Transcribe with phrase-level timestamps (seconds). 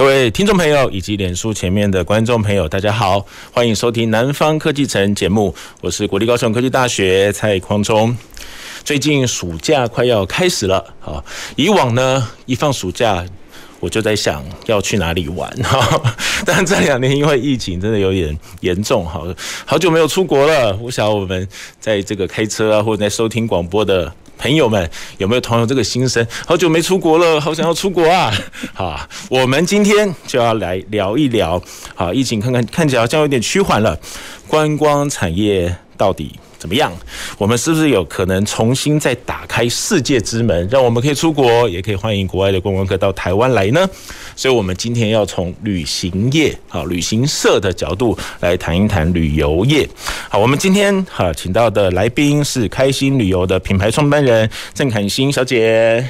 [0.00, 8.16] 各位听众朋友以及脸书前面的观众朋友，大家好，欢迎收听《南方科技城》节目，我是国立高雄科技大学蔡匡忠。
[8.82, 11.22] 最近暑假快要开始了，好，
[11.54, 13.22] 以往呢一放暑假，
[13.78, 16.02] 我就在想要去哪里玩哈，
[16.46, 19.26] 但这两年因为疫情真的有点严重，好，
[19.66, 20.74] 好久没有出国了。
[20.80, 21.46] 我想我们
[21.78, 24.10] 在这个开车啊，或者在收听广播的。
[24.40, 26.26] 朋友们，有没有同样这个心声？
[26.46, 28.32] 好久没出国了，好想要出国啊！
[28.72, 31.62] 好，我们今天就要来聊一聊。
[31.94, 33.98] 好，疫情看看看起来好像有点趋缓了，
[34.48, 36.90] 观光产业到底怎么样？
[37.36, 43.86] 我们是不是有可能重新再打开世界之门，让我们可以出国，也可以欢迎国外的观光客到台湾来呢？
[44.40, 49.86] 所以，我们今天要从旅行业、好旅行社的角度来谈一谈旅游业。
[50.30, 56.02] 好，我们今天哈请到的来宾是开心旅游的品牌创办人郑凯欣小姐。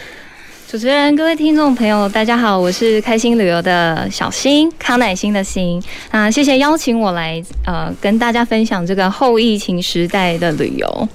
[0.68, 11.08] 主持人、各位听众朋友，大家好，我是开心旅游的小新，康乃馨的欣啊，谢谢邀请我来呃跟大家分享这个后疫情时代的旅游。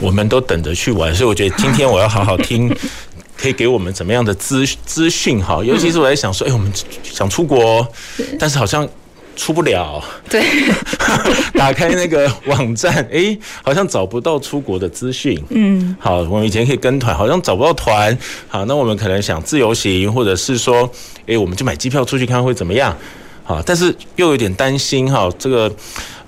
[0.00, 2.70] 我们都等着去玩，所以我觉得今天我要好好听，
[3.40, 5.62] 可以给我们怎么样的资资讯哈？
[5.64, 6.72] 尤其是我在想说，哎，我们
[7.02, 7.86] 想出国，
[8.38, 8.86] 但是好像。
[9.40, 10.42] 出不了，对，
[11.54, 15.40] 打开那个网站，哎、欸，好像找不到出国的资讯。
[15.50, 18.18] 嗯，好，我们以前可以跟团，好像找不到团。
[18.48, 20.82] 好，那我们可能想自由行，或者是说，
[21.20, 22.92] 哎、欸，我们就买机票出去看会怎么样？
[23.44, 25.72] 好，但是又有点担心哈，这个。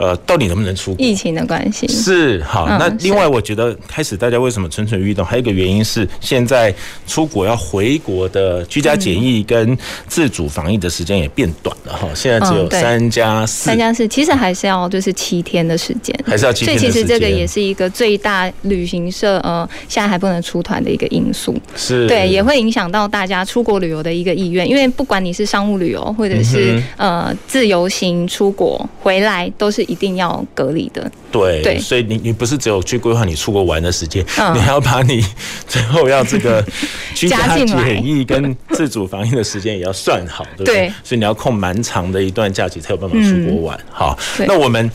[0.01, 1.05] 呃，到底能不能出国？
[1.05, 2.67] 疫情的关系是好。
[2.67, 5.23] 那另外，我觉得开始大家为什么蠢蠢欲动？
[5.23, 6.75] 还有一个原因是，现在
[7.07, 9.77] 出国要回国的居家检疫跟
[10.09, 12.09] 自主防疫的时间也变短了哈。
[12.15, 16.79] 现在只有三加四，三加四，其实还是要就是七天的时间，还是要七天。
[16.79, 21.55] 所以其实这个也是一个最大旅行社呃现在还不能出团的一个因素。
[21.77, 29.85] 是对，也会影响到大家出国旅游的一个意愿，因为不管你是商务旅游或者是呃自由行出国回来都是。
[29.91, 35.21] 一定要隔离的，对，对，所以你你不是只有去规划你出国玩的时间，嗯，你还要把你
[35.67, 36.65] 最后要这个
[37.13, 40.75] 居家检疫跟自主防疫的时间也要算好，对不对？
[40.87, 43.81] 对，所以你要空蛮长的一段假期才有办法出国玩。
[43.91, 44.89] 好，那我们。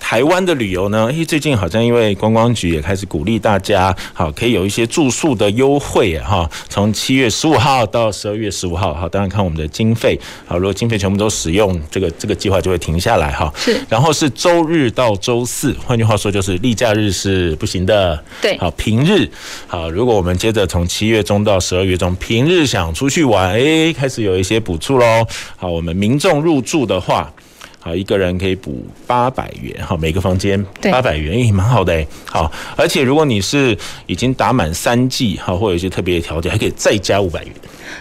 [0.00, 1.06] 台湾的旅游呢？
[1.12, 13.52] 诶，最近好像因为观光局也开始鼓励大家，好，可以有一些住宿的优惠啊，哈，从七月十五号到十二月十五号，好，当然看我们的经费，好，如果经费全部都使用，这个这个计划就会停下来哈。
[13.54, 18.20] 是，然后是周日到周四，换句话说就是例假日是不行的。
[18.40, 19.30] 对，好，平日，
[19.68, 25.24] 好，如果我们接着从七月中到十二月中，平日想出去玩，诶，开始有一些补助喽。
[25.56, 27.32] 好，我们民众入住的话。
[27.80, 32.06] 好，一个人可以补八百元，好，每个房间八百元，也蛮好的诶。
[32.26, 33.76] 好，而且如果你是
[34.06, 37.52] 已经打满三季，好，或有一些特别的条件，还可以再加五百元。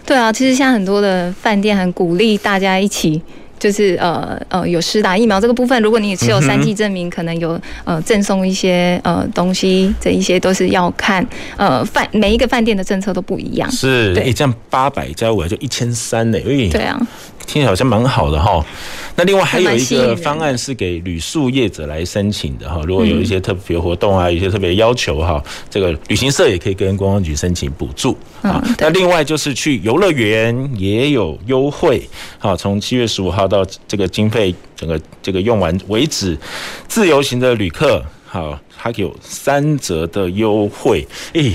[0.06, 3.22] 对啊，其实现在很多的饭店很鼓励大家一起。
[3.59, 11.28] 就是呃呃有施打疫苗这个部分，如果你持有三剂证明，可能有呃赠送一些呃东西，这一些都是要看
[11.58, 13.69] 呃饭每一个饭店的政策都不一样。
[13.69, 16.98] 是，哎，这样八百加五百就一千三呢，哎，对啊，
[17.46, 18.66] 听起来好像蛮好的哈。
[19.18, 28.64] 那另外还有一个方案是给旅宿业者来申请的哈，如果有一些特别活动啊，有一些特别要求哈，这个旅行社也可以跟观光局申请补助啊。
[28.78, 32.02] 那另外就是去游乐园也有优惠，
[32.38, 33.49] 好，从七月十五号。
[33.50, 36.38] 到这个经费整个这个用完为止，
[36.88, 41.52] 自由行的旅客好，还有三折的优惠，诶，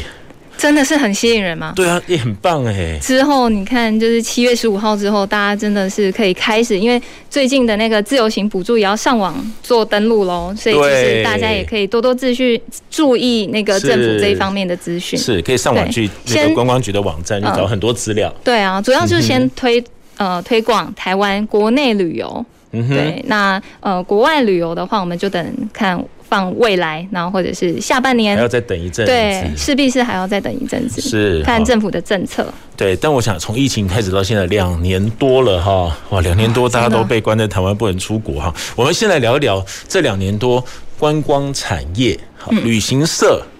[0.58, 1.72] 真的是很吸引人吗？
[1.76, 2.98] 对啊，也很棒哎。
[3.00, 7.00] 之后你看，就是七月十五号之后，大家真的是可以开始，因为
[7.30, 18.32] 最近的那个自由行补助也要上网做登录喽，所以就是大家也可以多多自续注意那个政府这一方面的资讯，是可以上网去那个观光局的网站去找很多资料。
[18.42, 19.82] 对啊，主要就是先 推。
[20.16, 32.46] 呃，推广台湾国内旅游，对，那呃，国外旅游的话，我们就等看放未来，然后或者是下半年，还要再等一阵子，对，势必是还要再等一阵子，是看政府的政策。
[32.76, 38.52] 对，但我想从疫情开始到现在两年多了哈，哇，两年多大家都被关在台湾不能出国哈。
[38.74, 40.64] 我们先来聊一聊这两年多
[40.98, 43.42] 观光产业，好，旅行社。
[43.44, 43.53] 嗯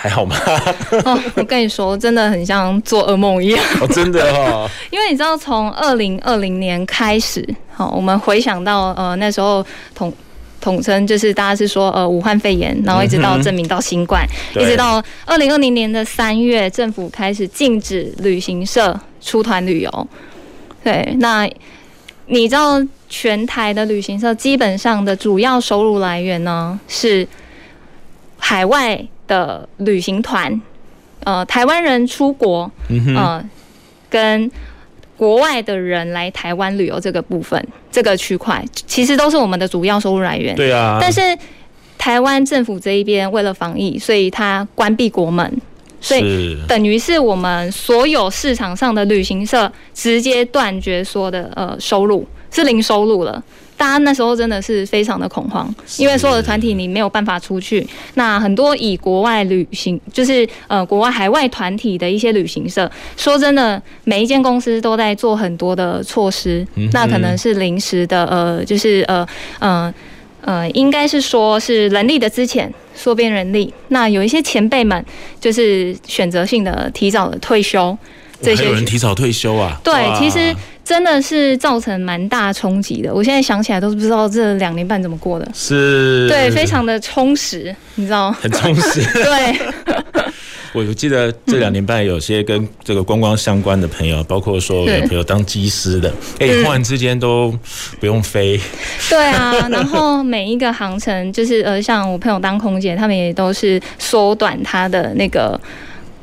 [0.00, 0.34] 还好吗？
[1.04, 3.62] 哦，我跟你说，真的很像做噩梦一样。
[3.82, 4.66] 哦，真的哈。
[4.90, 9.62] 因为你知道，从二零二零年开始，好，我们回想到呃那时候
[9.94, 10.10] 统
[10.58, 20.08] 统称就是大家是说呃武汉肺炎，然后一直到证明到新冠，嗯、一直到二零二零年的三月，政府开始禁止旅行社出团旅游。
[20.82, 21.46] 对，那
[22.24, 27.28] 你知道全台的旅行社基本上的主要收入来源呢是
[28.38, 28.98] 海外
[29.30, 30.60] 的旅行团，
[31.24, 33.44] 呃，台湾人出国，嗯、呃，
[34.10, 34.50] 跟。
[35.20, 37.62] 国外的人来台湾旅游这个部分，
[37.92, 40.56] 这个区块其实都是我们的主要收入来源。
[40.56, 40.96] 对啊。
[40.98, 41.20] 但是
[41.98, 45.60] 台湾政府这一边为了防疫，所以他关闭国门，
[46.00, 53.44] 所以等于是我们所有市场上的旅行社直接断绝说的呃收入，是零收入了。
[53.80, 57.86] 大家那时候真的是非常的恐慌，因为所有的团体你没有办法出去。
[58.12, 66.66] 那很多以国外旅行，就是呃国外海外团体的一些旅行社，说真的，每一间公司都在做很多的措施。
[66.92, 69.26] 那可能是临时的，呃，就是呃
[69.60, 69.94] 呃
[70.42, 73.72] 呃，应该是说是人力的资遣，缩编人力。
[73.88, 75.02] 那有一些前辈们
[75.40, 77.96] 就是选择性的提早的退休。
[78.42, 79.78] 这些还有人提早退休啊？
[79.84, 80.54] 对，其实
[80.84, 83.14] 真的是造成蛮大冲击的。
[83.14, 85.48] 我现在想起来都不知道这两年半怎么过的。
[85.54, 88.38] 是，对，非常的充实，你知道吗？
[88.40, 89.02] 很充实。
[89.12, 89.58] 对。
[90.72, 96.08] 我记得这两年半有些跟这个观光相关的朋友，包括说有朋友当机师的，
[96.38, 97.52] 哎，忽然之间都
[97.98, 98.58] 不用飞。
[99.08, 105.60] 对啊，然后每一个航程，就是呃，像我朋友当空姐，他们也都是缩短他的那个。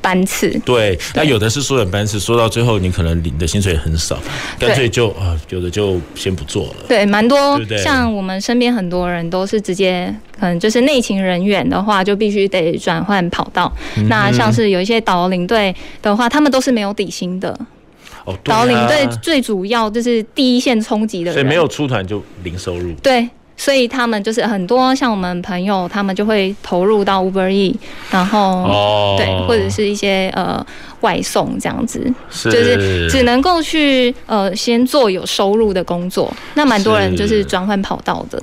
[0.01, 4.17] 班次对，那有的是缩短班次，说到最后你可能领的薪水很少，
[4.59, 6.75] 干脆就啊，有的就先不做了。
[6.87, 13.71] 对，蛮多，像我们身边很多人都是直接，可能就是内勤人员的话，就必须得转换跑道。
[13.97, 17.57] 嗯、那像是有一些导领队的话，他们都是没有底薪的。
[18.25, 22.93] 哦，导领队最主要就是第一线冲击的人，所以没有出团就零收入。
[23.03, 23.27] 对。
[23.57, 27.75] 所以他们就是很多像我们朋友，他们就会投入到 Uber E，
[28.11, 30.65] 然后、哦、对，或者是一些呃
[31.01, 31.99] 外送这样子，
[32.29, 36.31] 是就是只能够去呃先做有收入的工作。
[36.55, 38.41] 那蛮多人就是转换跑道的。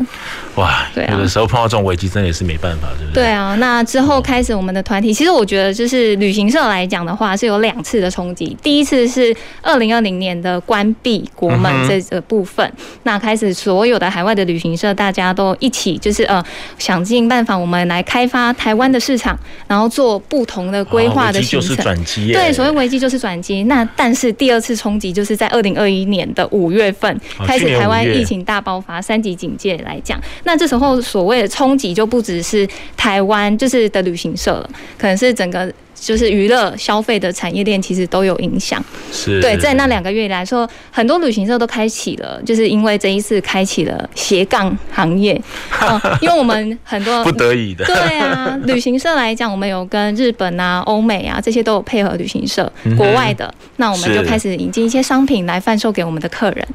[0.57, 3.25] 哇，对啊，有的时候碰到这种危机，真的也是没办法，对不对？
[3.25, 8.57] 对啊，那之后开始我们的团体，哦、其实我觉得就是旅行社来讲的话，是有两次的冲击。
[8.63, 14.95] 第一次是二零二零年的关闭国门这个部分，嗯、那开始所有的海外的旅行社。
[14.95, 16.41] 大家都一起，就是呃，
[16.79, 19.37] 想尽办法，我们来开发台湾的市场，
[19.67, 21.77] 然后做不同的规划的行程。
[21.79, 23.65] 转机，对，所谓危机就是转机。
[23.65, 35.73] 那但是第二次冲击就是在二零二一年的五月份开始，台湾疫情大爆发，三级警戒来讲，那这时候所谓的冲击就不只是台湾就是的旅行社了，可能是整个。
[35.95, 38.83] 就是娱乐消费的产业链其实都有影响，
[39.13, 39.41] 是。
[39.41, 45.41] 对，在那两个月来说，很多旅行社都开启了，就是因为这一次开启了斜杠行业，
[45.81, 56.67] 嗯，因为我们很多不得已的，对啊，旅行社来讲，我们有跟日本啊、欧美啊这些都有配合旅行社，国外的，那我们就开始引进一些商品来贩售给我们的客人。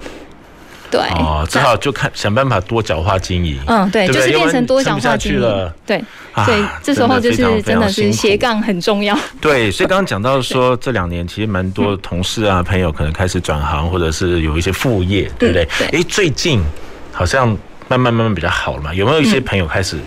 [0.92, 3.60] 对哦，只好就看想办法多角化经营。
[3.68, 5.72] 嗯，对，就是变成多角化经营。
[5.86, 6.04] 对，
[6.46, 9.18] 所以这时候就是真的是斜杠很重要。
[9.40, 15.68] 对，所以刚刚讲到说这两年其实蛮多同事啊朋友可能开始转行，或者是有一些副业，对不对？
[15.92, 16.64] 哎，最近
[17.12, 17.48] 好像
[17.88, 19.98] 慢慢慢慢比较好了嘛，有没有一些朋友开始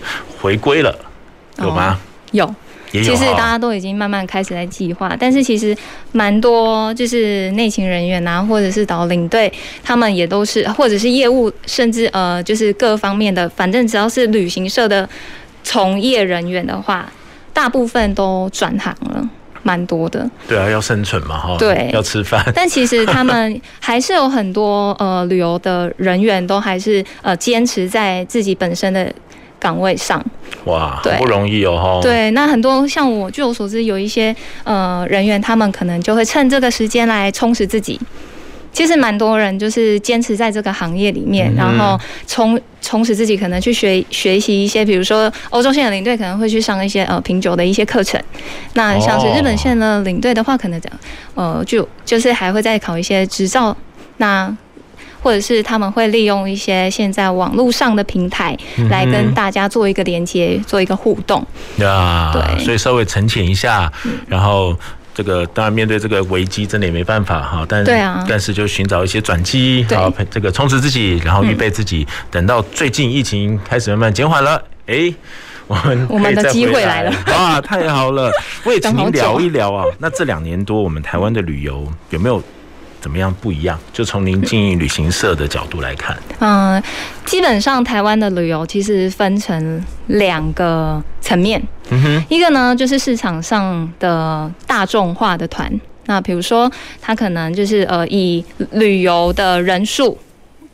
[0.41, 0.93] 回归了？
[1.59, 1.99] 有吗？
[2.31, 2.53] 有。
[3.01, 5.75] 其实大家都已经慢慢开始在计划，但是其实
[6.11, 9.51] 蛮多就是内勤人员啊，或者是导领队，
[9.83, 15.09] 他们也都是，或者是业务，甚至呃，就是各方面的，反正只要是旅行社的
[15.63, 17.11] 从业人员的话，
[17.51, 19.27] 大部分都转行了，
[19.63, 20.29] 蛮多的。
[20.47, 21.55] 对啊，要生存嘛，哈。
[21.57, 22.45] 对，要吃饭。
[22.53, 29.11] 但其实他们还是有很多呃旅游的人员，都还是呃坚持在自己本身的。
[29.63, 30.21] 岗位上，
[30.65, 37.97] 哇，对，不容易哦，对，那很多像我，据我所知，有一些呃人员，他们可能就会趁这个时间来充实自己。
[38.73, 48.19] 其实蛮多人就是坚持在这个行业里面，嗯、然后充充实自己，可能去学学习一些，比如说欧洲线的领队可能会去上一些呃品酒的一些课程。
[48.73, 50.91] 那像是日本线的领队的话，可能讲
[51.35, 53.77] 呃就就是还会再考一些执照。
[54.17, 54.51] 那
[55.23, 58.55] 或者是他们会利用一些现在网络上的平台
[58.89, 61.43] 来跟大家做一个连接，做一个互动。
[61.77, 63.89] 呀，对，所以稍微沉潜一下，
[64.27, 64.77] 然后
[65.15, 67.65] 这个当然面对这个危机，真的也没办法哈。
[67.69, 75.13] 但对啊，但是就寻找一些转机，好，这个充实自己，然后预备自己，等到最近疫情开始慢慢减缓了，哎，
[75.67, 77.61] 我们 我们的机会来了 啊！
[77.61, 78.29] 太好了，
[78.65, 79.85] 我也请您聊一聊啊。
[79.99, 82.43] 那这两年多，我们台湾的旅游有没有？
[83.03, 83.77] 怎么样不一样？
[83.91, 86.81] 就从您经营旅行社的角度来看，嗯，
[87.25, 95.69] 基本上台湾的旅游其实分成两个层面，嗯哼，一个呢就是市场上的大众化的团，
[96.05, 98.41] 那比如说他可能就是呃以
[98.71, 100.17] 旅游的人数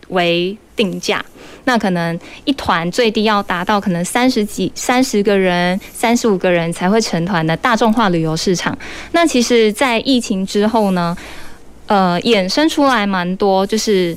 [0.09, 1.25] 为定价。
[1.65, 8.75] 那可能一团最低要达到可能三十几、三十个人、三十五个人才会成团的大众化旅游市场。
[9.11, 11.15] 那其实，在疫情之后呢，
[11.89, 14.15] 呃，衍生出来蛮多就是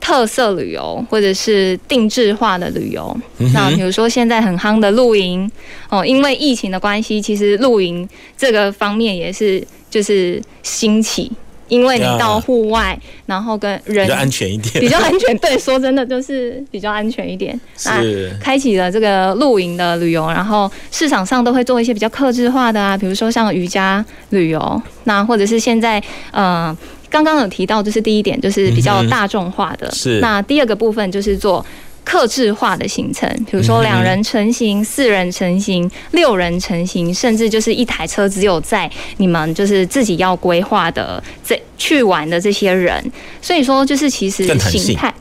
[0.00, 3.14] 特色旅游或者是定制化的旅游。
[3.52, 5.50] 那比如说现在很夯的露营
[5.90, 11.30] 哦，因为疫情的关系，其实露营这个方面也是就是兴起。
[11.70, 15.38] 因为你到户外，然后跟人比较安全一点，比较安全。
[15.38, 17.56] 对，说真的就是比较安全一点。
[17.76, 26.02] 是开启了这个露营的旅游，然后市场上都会做一些比较克制化的啊，比如说像瑜伽旅游，那或者是现在
[26.32, 26.76] 呃
[27.10, 29.90] 刚刚有提到，就是第一点就是比较大众化的。
[29.90, 30.20] 是。
[30.20, 31.62] 那第二个部分就是做。
[32.02, 43.12] 克制化的行程，比如说两人成行、四人成型、六人成型，甚至就是一台车只有在你们就是自己要规划的这去玩的这些人，
[43.42, 45.14] 所以说就是其实形态。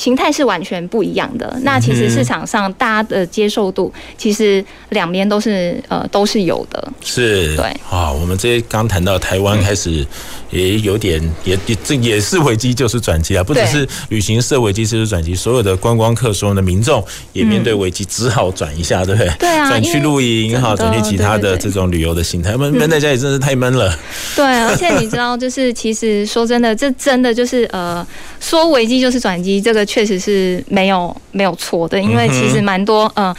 [0.00, 1.54] 对，形态是完全不一样的。
[1.62, 6.92] 那其实市场上大家的接受度，其实两边都是呃都是有的。
[7.02, 10.06] 是，对啊，我们这些刚谈到台湾开始
[10.50, 19.30] 也有点也也这也是危机就是转机啊，不只是旅行社危机就是转机，所有的观光客、所有的民众也面对危机，只好转一下，对不对？
[19.38, 22.56] 对啊，转去露营哈，转去其他的这种旅游的形态。
[22.56, 23.96] 闷闷在家里真是太闷了。
[24.34, 28.06] 对，而且你知道，就是其实说真的，这真的就是呃，
[28.40, 29.60] 说危机就是转机。
[29.60, 33.26] 这个确实是没有没有错的，因为其实蛮多嗯。
[33.26, 33.36] 呃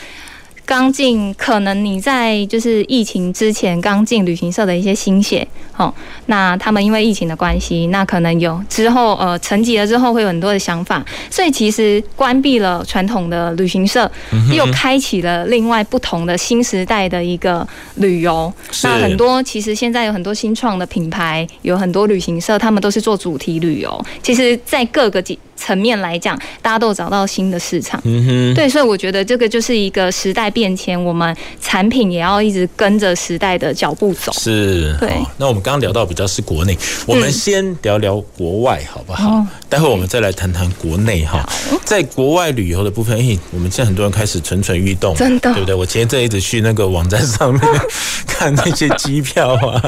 [0.71, 5.93] 刚进，可能你在就是疫情之前刚进旅行社的一些新血，哦，
[6.27, 14.09] 那他们因为疫情的关系，那可能有之后呃沉寂了之后会有很多的想法，所以其实关闭了传统的旅行社，
[14.55, 18.53] 又开启了另外不同的新时代的一个旅游。
[18.83, 24.05] 那很多其实现在有很多新创的品牌，有很多旅行社，他们都是做主题旅游。
[24.23, 27.99] 其实，在各个几层面来讲，大家都有找到新的市场。
[28.05, 30.60] 嗯哼，对，所以我觉得这个就是一个时代变。
[30.61, 34.31] 面前，我们产品也要一直跟着时代的脚步走。
[34.33, 35.11] 是，对。
[35.37, 36.77] 那我们刚刚聊到比较是国内，
[37.07, 39.43] 我们先聊聊国外，好不好？
[39.67, 41.43] 待会我们再来谈谈国内哈。
[41.83, 45.73] 在国外旅游的部分，哎，我们现在很多人开始蠢蠢欲动，真的，对不对？
[45.73, 47.61] 我前一阵一直去那个网站上面
[48.27, 49.81] 看那些机票啊，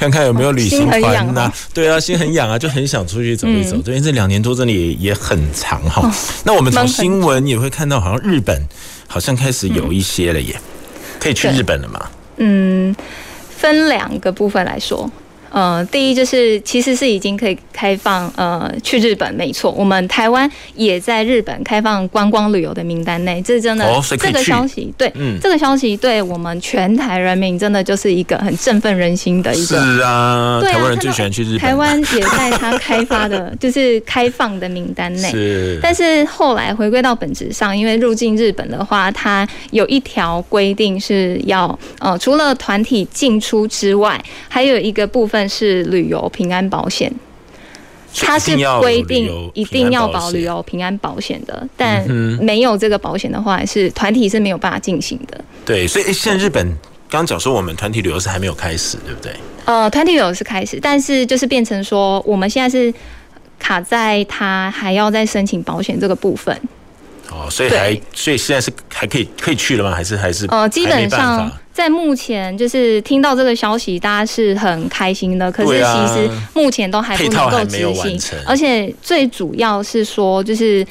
[0.00, 1.52] 看看有没有旅行团呐。
[1.74, 3.76] 对啊，心很痒啊，就很想出去走一走。
[3.84, 6.10] 因为这两年多真的也也很长哈。
[6.44, 8.66] 那我们从新闻也会看到，好像日本。
[9.06, 10.60] 好像开始有一些了耶，
[11.18, 12.10] 可以去日本了吗？
[12.38, 12.94] 嗯，
[13.48, 15.10] 分两个部分来说。
[15.56, 23.86] 呃，第一就是其实是已经可以开放呃去日本，没错，我们台湾也在日本开放观光旅游的名单内，这是真的。
[23.86, 29.80] 哦，这个消息对，嗯，这个消息对我们全台人民真的就是一个很振奋人心的一个。
[29.80, 31.58] 是啊，台湾人最喜欢去日本。
[31.60, 35.30] 台湾也在他开发的， 就是开放的名单内。
[35.30, 35.78] 是。
[35.82, 41.66] 但是后来回归到本质上，因为入境日本的话，它有一条规定是要
[42.00, 45.45] 呃，除了团体进出之外，还有一个部分。
[45.48, 47.12] 是旅游平安保险，
[48.18, 52.08] 它是规定一定要保旅游平安保险的，但
[52.40, 55.38] 没有这个保险的话，是团体是没有办法进行的。
[55.64, 56.66] 对，所以现在日本
[57.08, 59.34] 刚刚讲说，我们团体旅游是还没有开始，对不对？
[59.64, 62.92] 呃，团体旅游是开始，但是就是变成说，我们现在是
[63.58, 66.56] 卡在他还要再申请保险这个部分。
[67.30, 69.94] 哦，所以还所以现在是还可以可以去了吗？
[69.94, 75.52] 还是还是呃，基本上在目前就是听到这个消息，大家是很开心的。
[75.52, 80.86] 可是其实目前都还不能够执行，而且最主要是说就是。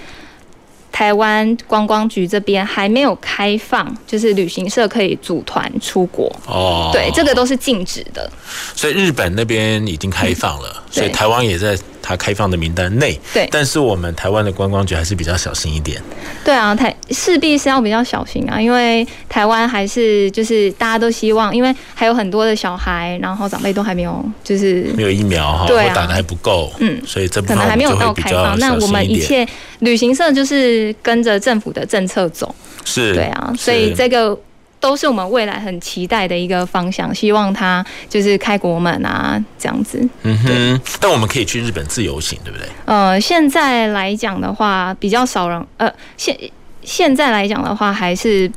[0.92, 6.89] 台湾观光局这边还没有开放，就是旅行社可以组团出国哦。
[6.94, 8.32] 对，这个都是禁止的。
[8.74, 13.20] 所以日本那边已经开放了，嗯、所以台湾也在它开放的名单内。
[13.34, 16.00] 对，但是我们台湾的观光局还是比较小心一点。
[16.44, 28.58] 对啊，台势必是要比较小心啊，因为台湾还是就是大家都希望，因为还有很多的小孩，然后长辈都还没有就是没有疫苗哈，对、啊，打的还不够，嗯，所以这部分可能还没有到开放。
[28.60, 29.48] 那我们一切
[29.80, 30.94] 旅行社就是。
[31.02, 34.38] 跟着政府的政策走，是对啊，所以这个
[34.86, 40.08] 都是我们未来很期待的一个方向，希望它就是开国门啊，这样子。
[40.22, 42.68] 嗯哼，但我们可以去日本自由行，对不对？
[42.86, 45.65] 呃，现在来讲的话，比较少人。
[45.77, 46.38] 呃，现
[46.84, 48.51] 现在来讲的话，还是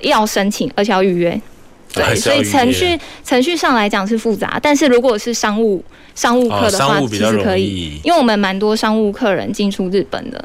[0.00, 1.38] 要申请，而且要预约。
[1.92, 10.42] 对，所以程序程序上来讲是复杂，但是如果是商务商务客的话，其实可以，因为我们蛮多商务客人进出日本的。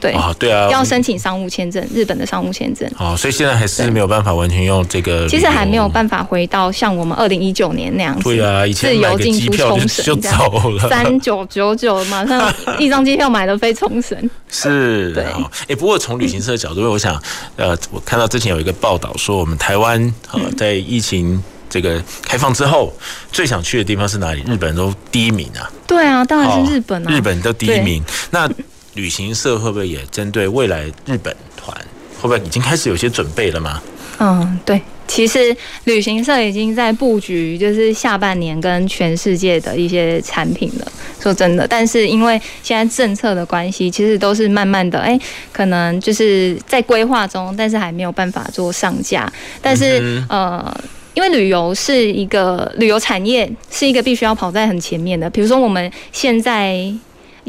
[0.00, 2.90] 对啊，对啊，要申请商务签证，日本的商务签证。
[2.98, 5.28] 哦，所以现在还是没有办法完全用这个。
[5.28, 8.24] 其实还没有办法回到像我们二零一九年那样子。
[8.24, 14.18] 对啊，以前买个机票就 就走了，三九九九，马上一张机票买了飞冲绳。
[14.50, 15.24] 是，对。
[15.68, 17.20] 哎，不过从旅行社的角度，我想，
[17.56, 20.00] 呃，我看到之前有一个报道说，我们台湾
[20.32, 22.92] 呃在疫情这个开放之后，
[23.30, 24.42] 最想去的地方是哪里？
[24.42, 25.70] 日本都第一名啊。
[25.86, 28.02] 对啊，当然是日本啊，日本都第一名。
[28.30, 28.48] 那
[28.94, 31.76] 旅行社会不会也针对未来日本团，
[32.16, 33.80] 会不会已经开始有些准备了吗？
[34.18, 40.92] 嗯，对，其实旅行社已经在布局，就是下半年跟全世界的一些产品了。
[41.22, 45.18] 说真的，但是因为现在政策的关系，其实都是慢慢的，哎，
[45.52, 49.30] 可能就是在规划中，但是还没有办法做上架。
[49.62, 50.80] 但是、嗯、呃，
[51.14, 55.30] 因为旅游是一个旅游产业，是一个必须要跑在很前面的。
[55.30, 56.92] 比如说我们现在。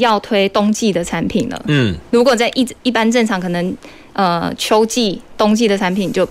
[0.02, 1.62] 要推冬季的产品了。
[1.68, 3.74] 嗯，如果在一一般正常，可能
[4.12, 6.28] 呃秋季、冬季的产品就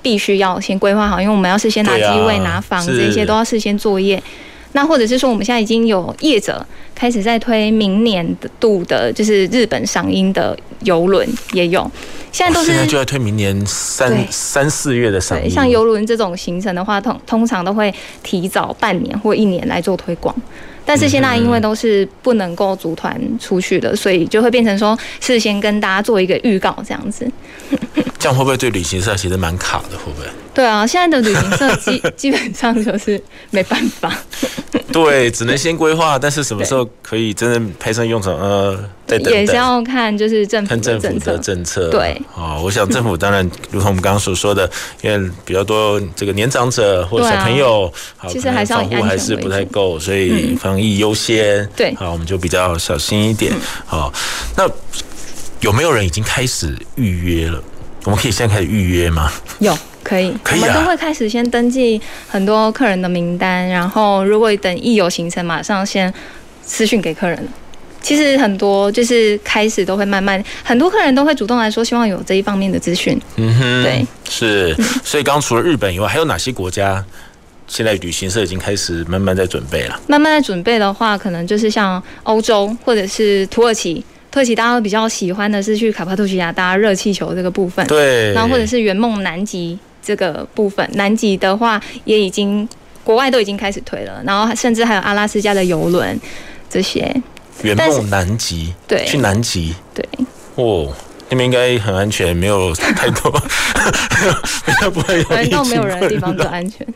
[0.00, 4.22] 必须要先规划好，因为我们要事先拿机位、拿房子这些都要事先作业。
[4.72, 11.90] 那或者是说，我们现在已经有业者开始在推明年度的，就是日本赏樱的游轮也有。
[12.30, 15.50] 现在都是现在就要推明年三三四月的赏樱。
[15.50, 20.34] 像游轮这种行程的话，通通常都会提早半年或一年来做推广。
[20.88, 27.30] 但是现在因为都是不能够组团出去的，所以就会变成说事先跟大家做一个预告这样子。
[28.18, 29.96] 这样会不会对旅行社其实蛮卡的？
[29.98, 30.26] 会不会？
[30.52, 34.12] 对啊，现在的旅行社基 基本上就是没办法。
[34.90, 38.34] 对，只能先规划，但是什么时候可以真正派上用场？
[38.34, 38.74] 呃，
[39.06, 39.34] 再等等。
[39.34, 41.88] 也是要看就是政府看政府的政策。
[41.90, 44.68] 对，哦，我想政府当然，如同我们刚刚所说的，
[45.02, 51.58] 因为比较多这个年长者或者小朋友，啊、好，其实还是防护还是不太够，所以防疫优先。
[51.58, 53.52] 嗯、对，好，我们就比较小心一点。
[53.86, 54.12] 好，
[54.56, 54.68] 那
[55.60, 57.62] 有没有人已经开始预约了？
[58.04, 59.30] 我们可以现在开始预约吗？
[59.58, 59.76] 有。
[60.04, 66.10] 可以，可以啊、我们都会开始先登记很多客人的名单，然后如果等一有行程，马上先
[66.62, 67.46] 私讯给客人。
[68.00, 73.20] 其实很多就是开始都会慢慢，很多客人都会主动来说，希望有这一方面的资讯。
[73.36, 74.74] 嗯哼，对，是。
[75.04, 77.04] 所以刚除了日本以外，还有哪些国家
[77.66, 80.00] 现在旅行社已经开始慢慢在准备了？
[80.06, 84.02] 慢慢在准备的话，可能就是像欧洲或者是土耳其。
[84.38, 89.76] 土耳其大家都比较喜欢的是去卡帕多西亚搭热气球这个部分，对，然后或者是圆梦南极。
[90.00, 92.66] 这个部分，南极的话也已经
[93.04, 96.18] 国外都已经开始推了，然后甚至还有阿拉斯加的游轮
[96.70, 97.14] 这些。
[97.62, 100.02] 圆梦南极，对，去南极，对，
[100.54, 100.90] 哦，
[101.28, 103.30] 那边应该很安全，没有太多，
[104.64, 105.28] 比较不会有。
[105.28, 106.86] 难道没有人的地方就安全？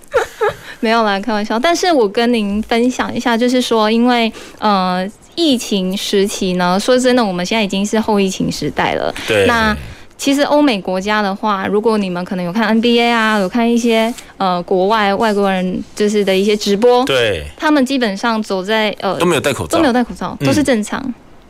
[0.81, 1.59] 没有啦，开玩笑。
[1.59, 9.15] 但是我跟您分享一下，就是说，因为呃，疫情时期呢，说真的，我们现在已经是后疫情时代了。
[9.27, 9.77] 对，那。
[10.19, 21.03] 其实欧美国家的话，如果你们可能有看 NBA 啊，有看一些呃国外外国人就是的一些直播，对，他们基本上走在呃都没有戴口罩，都没有戴口罩，都是正常。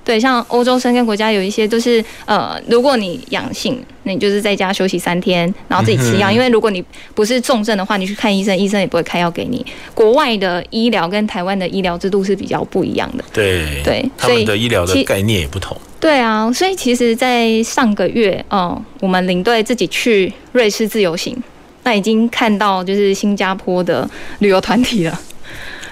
[0.03, 6.29] 嗯对，像欧洲生根国家有一些都是，呃，如果你阳性，那你就是在家休息三天，然后自己吃药。
[6.29, 6.85] 因为如果你
[7.15, 9.65] 不是重症的话，你去看医生，医生也不会开药给你。
[9.95, 13.25] 国外的医疗跟台湾的医疗制度是比较不一样的。
[13.33, 15.77] 对对，他们的医疗的概念也不同。
[16.01, 21.41] 对啊，所以其实，在上个月，嗯，我们领队自己去瑞士自由行，
[21.85, 24.11] 那已经看到就是新加坡的
[24.41, 25.21] 旅游团体了。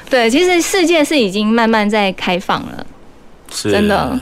[0.09, 2.85] 对，其实世界是已经慢慢在开放了。
[3.53, 4.19] 是真的，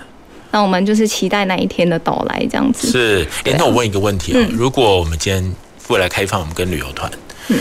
[0.51, 2.91] 那我们就是期待那一天的到来，这样子。
[2.91, 5.55] 是，哎、欸，那我问一个问题啊、如果我们今天
[5.89, 7.11] 未来开放，我们跟旅游团，
[7.49, 7.59] 嗯，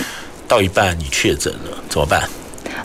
[0.47, 2.23] 到一半你确诊了怎么办？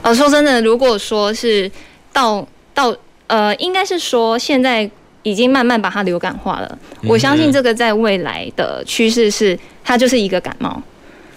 [0.03, 1.71] 呃，说真的，如果说是
[2.13, 2.95] 到到
[3.29, 4.91] 呃，应该是说现在
[5.23, 6.79] 已经慢慢把它流感化了。
[7.03, 10.83] 嗯、我相信这个在未来的趋势是，它就是一个感冒。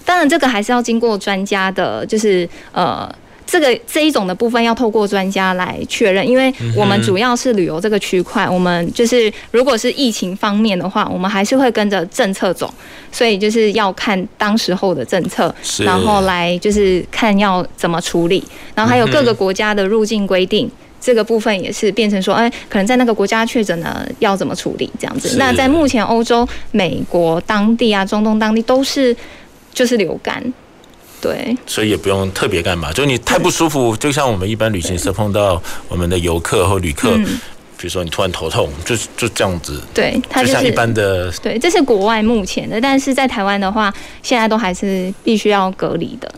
[0.03, 3.13] 当然，这个还是要经过专家的，就是呃。
[3.45, 12.73] 这个这一种的部分要透过专家来确认，因为我们主要是旅游这个区块，我们就是如果是疫情方面的话，我们还是会跟着政策走，
[13.11, 25.35] 所以就是要看当时候的政策，然后来就是看要怎么处理，然后还有各个国家的入境规定，这个部分也是变成说，哎，可能在那个国家确诊呢，要怎么处理这样子。
[25.37, 29.15] 那在目前欧洲、美国当地啊、中东当地都是
[29.71, 30.43] 就是流感。
[31.25, 37.17] 对，所以也不用特别干嘛，就你太不舒服，就像我们一般旅行社碰到我们的游客或旅客，
[37.77, 39.81] 比如说你突然头痛，就就这样子。
[39.91, 41.31] 对，它就是、就像一般的。
[41.41, 46.31] 对，这是国外目前的，但是在台湾的话，现在都还是必须要隔离的。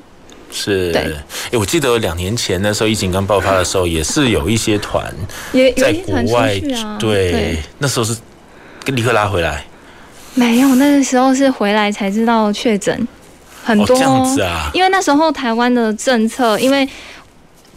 [0.50, 0.94] 是。
[0.94, 1.14] 对。
[1.52, 5.14] 哎，我记得两年前那时候疫情刚爆发的时候，也是有一些团
[5.76, 8.16] 在国外，啊、对，对，那时候是
[8.86, 9.66] 立刻拉回来。
[10.34, 13.08] 没有，那个时候是回来才知道确诊
[13.68, 13.96] 很多。
[13.96, 14.72] 哦，这样子啊。
[14.74, 16.88] 因为那时候台湾的政策，因为。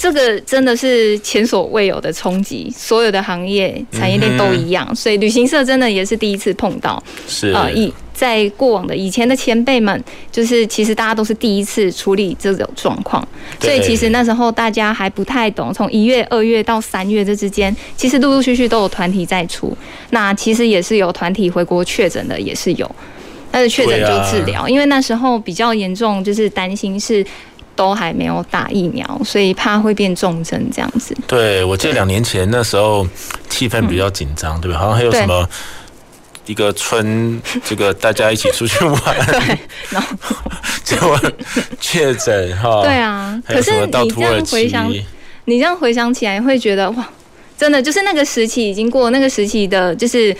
[0.03, 7.03] 这个真的是前所未有的冲击，所有的行业产业链都一样，所以旅行社真的也是第一次碰到。
[7.29, 13.23] 是呃，以在过往的以前的前辈们，就是其实大家都是第一次处理这种状况，
[13.61, 15.71] 所以其实那时候大家还不太懂。
[15.71, 19.77] 从一月、二月到三月这之间，其实陆陆续续都有团体在出，
[20.09, 22.91] 那其实也是有团体回国确诊的，也是有，
[23.51, 27.25] 但是确诊就治疗，因为那时候比较严重，就是担心是。
[27.77, 31.17] 都还没有打疫苗，所以怕会变重症这样子。
[31.27, 33.07] 对，我记得两年前那时候
[33.49, 34.79] 气氛比较紧张，嗯，对吧？
[34.79, 35.49] 好像还有什么
[36.45, 39.59] 一个村，这个大家一起出去玩，对，
[39.89, 40.15] 然后
[40.85, 41.19] 结果
[41.81, 42.83] 确诊哈。
[42.83, 44.93] 对啊，可是你这样回想，
[45.47, 47.09] 你这样回想起来会觉得哇，
[47.57, 50.37] 真的就是那个时期已经过，那个时期的就是。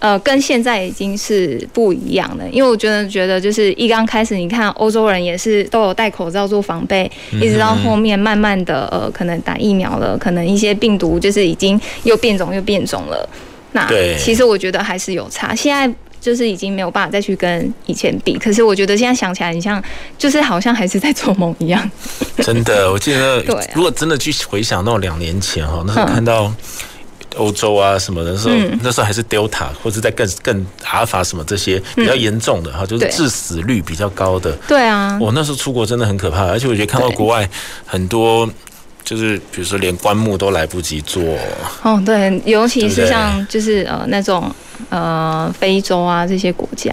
[0.00, 13.28] 呃，跟现在已经是不一样了，因为我觉得觉得就是一刚开始，你看欧洲人也是都有戴口罩做防备，一直到后面慢慢的呃，可能打疫苗了，可能一些病毒就是已经又变种又变种了。
[13.72, 18.38] 那其实我觉得还是有差，现在就是已经没有办法再去跟以前比。
[18.38, 19.82] 可是我觉得现在想起来，你像
[20.16, 21.90] 就是好像还是在做梦一样。
[22.36, 26.54] 真的，我记得， 对如果真的去回想到两年前哈，那时候看到。
[27.36, 34.52] 欧洲啊什么的时候，嗯、那时候还是 Delta 或者在更更阿尔法什么这些比较严重的哈、嗯，就是致死率比较高的。
[34.66, 37.48] 对啊，我那时候出国真的很可怕，而且我觉得看到国外
[37.86, 38.48] 很多，
[39.04, 41.22] 就是比如说连棺木都来不及做。
[41.82, 44.50] 哦，对，尤其是像就是呃那种
[44.88, 46.92] 呃非洲啊这些国家。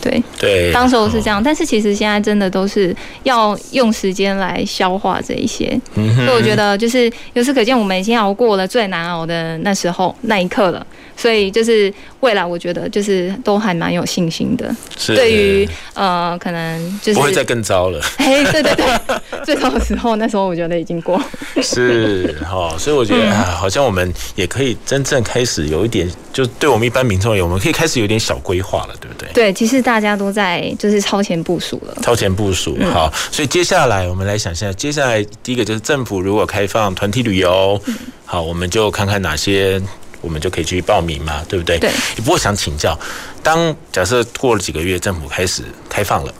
[0.00, 10.86] 对对，当时候是这样，但是其实现在真的都是要用时间来消化这一些，嗯，所以我觉得就是由此可见，我们已经熬过了最难熬的那时候那一刻了。
[11.18, 14.74] 所以就是未来，我觉得就是都还蛮有信心的。
[14.96, 18.00] 是，对于呃，可能就是不会再更糟了。
[18.18, 18.86] 哎，对对对，
[19.44, 21.20] 最糟的时候，那时候我觉得已经过。
[21.60, 29.28] 是哈，所以我觉得啊，好像我们也可以真正开始有一点，就对我们一般民众而言，我们可以开始有点小规划了，对不对？
[29.34, 31.96] 对，其实大家都在就是超前部署了。
[32.00, 37.80] 超前部署，好，所以接下来我们来想一下，接下来第一个就是政府如果开放团体旅游，
[38.24, 39.82] 好，我们就看看哪些。
[40.20, 41.78] 我们就可以去报名嘛，对不对？
[41.78, 41.90] 对。
[42.16, 42.98] 不过想请教，
[43.42, 46.34] 当假设过了几个月，政府开始开放了，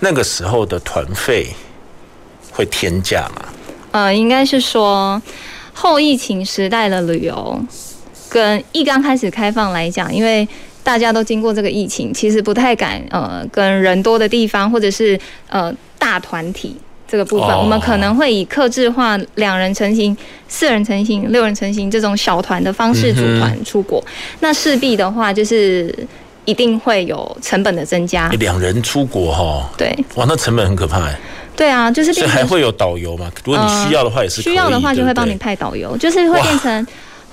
[0.00, 1.48] 那个时候的团费
[2.50, 3.44] 会天价吗？
[3.92, 5.20] 呃，应该是说
[5.72, 7.60] 后疫情时代的旅游，
[8.28, 10.46] 跟一刚开始开放来讲，因为
[10.82, 16.76] 大家都经过这个疫情，其实不太敢呃跟人多的地方，或者是呃大团体。
[17.10, 20.14] 这个部分，我们可能会以克制化两人成型、
[20.46, 24.04] 四人成型、六人成型这种小团的方式组团出国。
[24.40, 25.94] 那势必的话，就是
[26.44, 28.28] 一定会有成本的增加。
[28.38, 31.18] 两人出国哈，对，哇，那成本很可怕哎。
[31.56, 33.32] 对啊，就是变成还会有导游嘛？
[33.42, 36.86] 如果你需要的话，也是需要的话，就会帮你派导游，就是会变成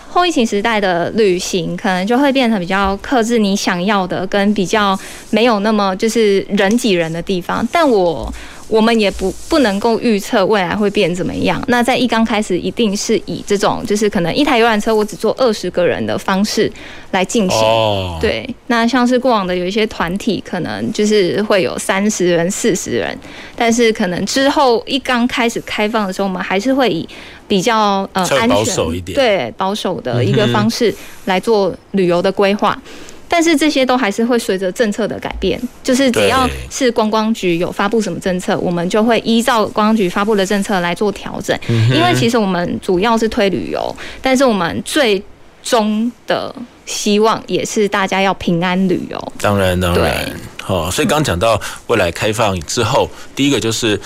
[0.09, 4.97] 后疫情时代的旅行，可能就会变成比较克制你想要的，跟比较
[5.31, 7.67] 没有那么就是人挤人的地方。
[7.73, 8.33] 但我。
[8.67, 11.63] 我们也不不能够预测未来会变怎么样。
[11.67, 16.71] 那在一刚开始，一定是以这种就是可能一台游览车，我只坐二十个人的方式
[17.11, 17.59] 来进行。
[17.59, 18.17] 哦。
[18.19, 18.47] 对。
[18.67, 23.17] 那像是过往的有一些团体，可能就是会有三十人、四十人，
[23.55, 27.07] 但是可能之后一刚开始开放的时候，我们还是会以
[27.47, 30.93] 比较呃安全、对保守的一个方式
[31.25, 32.81] 来做旅游的规划。
[33.27, 41.57] 但是这些都还是会随着政策的改变，就是只要是观光局有发布什么政策，我们就会依照观光局发布的政策来做调整。
[41.67, 45.21] 因为其实我们主要是推旅游，但是我们最
[45.63, 46.53] 终的
[46.85, 49.33] 希望也是大家要平安旅游。
[49.39, 50.91] 当然，当然，好。
[50.91, 53.99] 所以刚讲到未来开放之后，第一个就是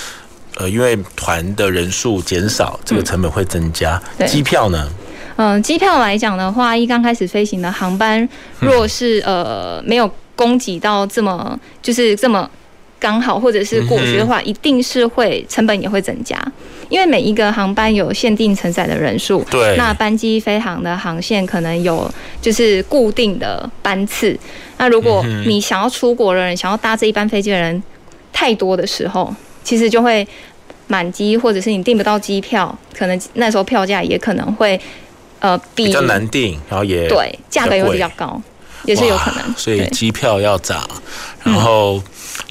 [0.55, 4.01] 呃，因为团的人数减少，这个成本会增加。
[4.25, 4.89] 机票呢？
[5.39, 8.27] 嗯，机票来讲的话，一刚开始飞行的航班，
[8.59, 12.49] 若是呃没有供给到这么就是这么
[12.99, 16.37] 刚好，或者是过去的话，一定是会成本也会增加，
[16.89, 24.37] 因为每一个航班有限定承载的人数，对，那班机飞航的航线可能有就是固定的班次，
[24.77, 27.81] 那如果你想要出国的人，想要搭这一班飞机的人
[28.33, 30.27] 太多的时候，其实就会
[30.87, 34.77] 满机，或者是你订不到机票，可能那时候票价也可能会。
[35.39, 38.41] 呃比，比较难订，然后也对价格也会比较高，
[38.83, 39.53] 也是有可能。
[39.57, 40.87] 所以机票要涨，
[41.43, 42.01] 然后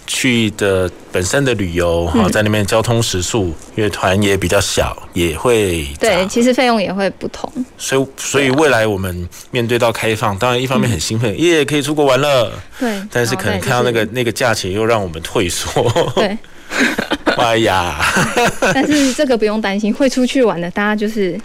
[0.06, 7.50] 去的本身的旅游，然后在那边交通食宿，因为团也比较小，也会对，其实费用也会不同。
[7.76, 15.82] 所以所以未来我们面对到开放，当然一方面很兴奋，耶可以出国玩了，对，但是可能看到那个那个价钱又让我们退缩，
[16.14, 16.36] 对。
[17.38, 17.96] 哎呀！
[18.74, 21.40] 但是这个不用担心，会出去玩的，大家就是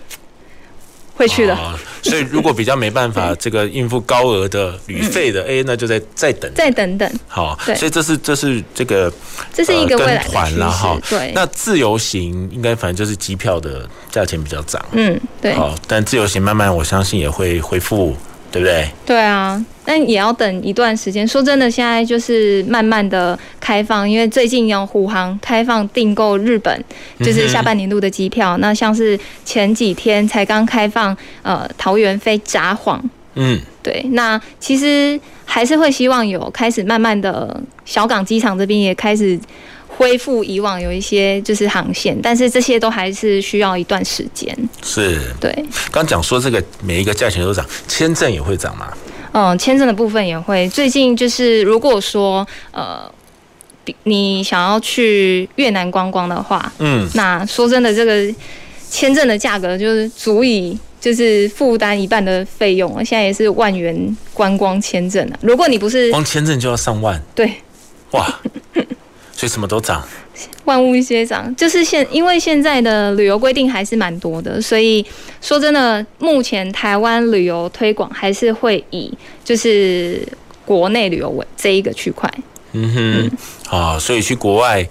[1.16, 1.56] 会去的。
[1.56, 7.12] 哦、所以如果比较没办法 这个应付高额的旅费的，哎、嗯，那就再再等再等等。
[7.28, 9.12] 好，所以这是这是这个
[9.54, 10.98] 这是一个未来团了哈。
[11.10, 14.84] 对，那自由行应该反正就是机票的价钱比较涨。
[14.92, 15.54] 嗯，对。
[15.54, 18.16] 好，但自由行慢慢我相信也会恢复。
[18.54, 18.88] 对不对？
[19.04, 21.28] 对啊，但也要等一段时间。
[21.28, 26.84] 说真的，现在就是慢慢的开放，因为最近有虎航开放订购日本，
[27.20, 28.56] 就是下半年度的机票。
[28.56, 33.00] 嗯、那像是前几天才刚开放，呃，桃园飞札幌。
[33.34, 34.06] 嗯，对。
[34.12, 39.40] 那其实还是会希望有开始慢慢的小港机场这边也开始。
[39.96, 44.58] 恢复以往有一些就是航线，但是这些都还是需要一段时间。
[44.84, 45.54] 是，对。
[45.92, 48.92] 刚讲说这个每一个价钱都涨，签证也会涨吗？
[49.34, 50.68] 嗯，签证的部分也会。
[50.70, 53.10] 最近就是如果说呃，
[54.04, 58.34] 你想要去越南观光的话，嗯，那说真的，这个
[58.90, 62.94] 签证的价格就是足以就是负担一半的费用。
[63.06, 67.54] 现在也是万元观光签证啊，如果你不是光签证就要上万，对，
[68.12, 68.40] 哇。
[69.44, 70.02] 所以什么都涨，
[70.64, 71.54] 万物皆涨。
[71.58, 75.06] 就是现因为现在的旅游规定还是蛮多的，所以
[75.42, 79.12] 说真的，目前台湾旅游推广还是会以
[79.44, 80.26] 就是
[80.64, 82.34] 国内旅游为这一个区块。
[82.72, 83.28] 嗯哼，
[83.70, 84.88] 啊、嗯，所以去国外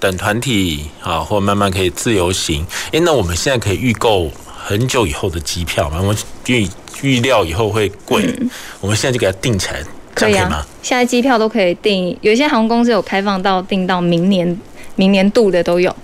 [0.00, 2.66] 等团体啊，或慢慢可以自由行。
[2.86, 5.98] 哎、欸，那我们现在可以预购很久以后的机票吗？
[6.00, 6.68] 我们预
[7.02, 9.84] 预料以后会贵，嗯、我们现在就给它定起来。
[10.18, 14.58] 可以啊，现在机票都可以订，有一些航空公司有开放到订到明年、
[14.96, 15.94] 明年度的都有。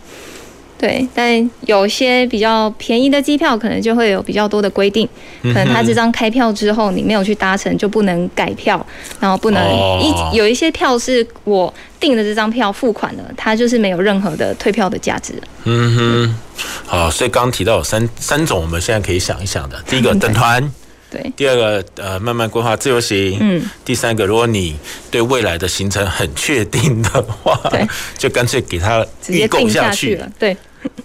[0.77, 5.09] 对，但有些比较便宜的机票，可能就会有比较多的规定，
[5.41, 8.85] 可能他这张开票之后，你没有去搭乘就不能改票，
[9.19, 9.63] 然后不能
[10.01, 15.33] 一有一些票是我订的这张票付款的，它就是没有任何的退票的价值。
[15.63, 16.37] 嗯哼，
[16.85, 20.71] 好，所以刚刚提到有三三种，我们现在可以想一想的，第一个等团。
[21.15, 23.39] 对，第二个呃，慢慢规划自由行。
[23.41, 24.77] 嗯，第三个，如果你
[25.13, 27.87] 对未来的行程很确定的话，对，
[28.19, 30.29] 就干脆给他预购下去了。
[30.37, 30.57] 对，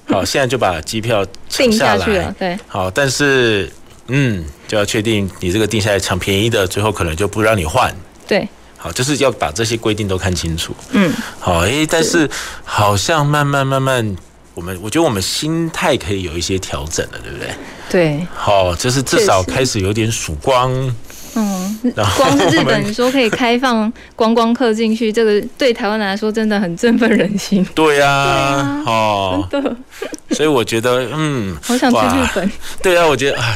[0.08, 2.08] 好，现在就把机票定下来。
[2.08, 2.36] 了。
[2.40, 3.72] 对，好，但是
[4.08, 7.96] 嗯，就要确定你这个定下来抢便宜的，最后可能就不让你换。
[8.28, 10.76] 对，好，就是要把这些规定都看清楚。
[10.94, 12.28] 嗯，好，诶，但是
[12.64, 14.16] 好像慢慢慢慢。
[14.60, 17.48] 我们我觉得我们心态可以有一些调整了，对不对？
[17.90, 20.70] 对，好，就是至少开始有点曙光。
[21.36, 21.80] 嗯，
[22.18, 27.66] 光是日本说可以开放观光客进去，这个对台湾来说真的很振奋人心。
[27.74, 29.74] 对呀、啊，哦，真的。
[30.32, 32.52] 所以我觉得，嗯， 好想去日本。
[32.84, 33.56] 对啊，我觉得啊，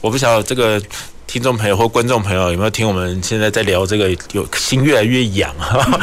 [0.00, 0.80] 我不晓得这个。
[1.26, 4.08] 听众朋友或观众朋友有没有听我们现在在聊这个？
[4.32, 6.00] 有心越来越痒哈，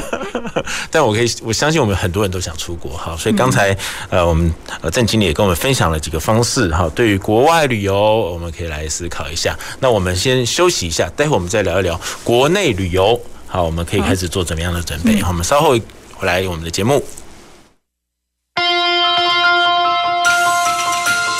[0.90, 3.76] 但我可以我相信我们很多人都想出国哈，所以刚才
[4.08, 9.56] 呃我们呃郑经理也跟我们分享了几个方式哈，对于国外旅游我们可以来思考一下。
[9.80, 13.20] 那我们先休息一下，待会我们再聊一聊国内旅游。
[13.46, 15.20] 好，我们可以开始做怎么样的准备？
[15.20, 15.78] 好，我们稍后
[16.14, 17.04] 回来我们的节目。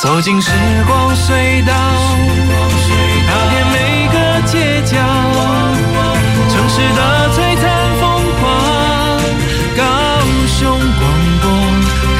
[0.02, 0.50] 走进时
[0.87, 2.36] 光隧道。
[6.76, 7.64] 城市的璀璨
[7.98, 8.04] 风
[8.38, 8.44] 光，
[9.74, 9.80] 高
[10.46, 11.02] 雄广
[11.40, 11.44] 播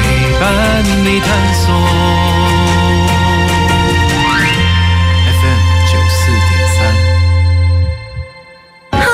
[0.01, 0.03] 陪
[0.39, 0.43] 伴
[1.05, 1.63] 你探索。
[5.37, 6.77] FM 九四点三。
[8.99, 9.05] 啊，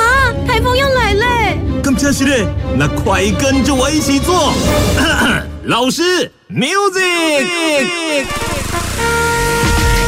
[0.48, 1.26] 台风要来嘞！
[1.84, 4.54] 更加是嘞，那快跟着我一起做。
[5.68, 8.28] 老师，music。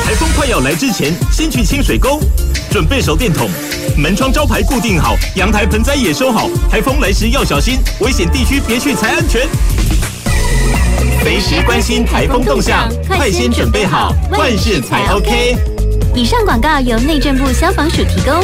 [0.05, 2.21] 台风快要来之前，先去清水沟，
[2.75, 3.49] 准备手电筒，
[3.95, 6.49] 门窗招牌固定好，阳台盆栽也收好。
[6.69, 9.47] 台风来时要小心，危险地区别去才安全。
[11.23, 15.55] 随时关心台风动向，快先准备好，万事才 OK。
[16.13, 18.43] 以上广告由内政部消防署提供。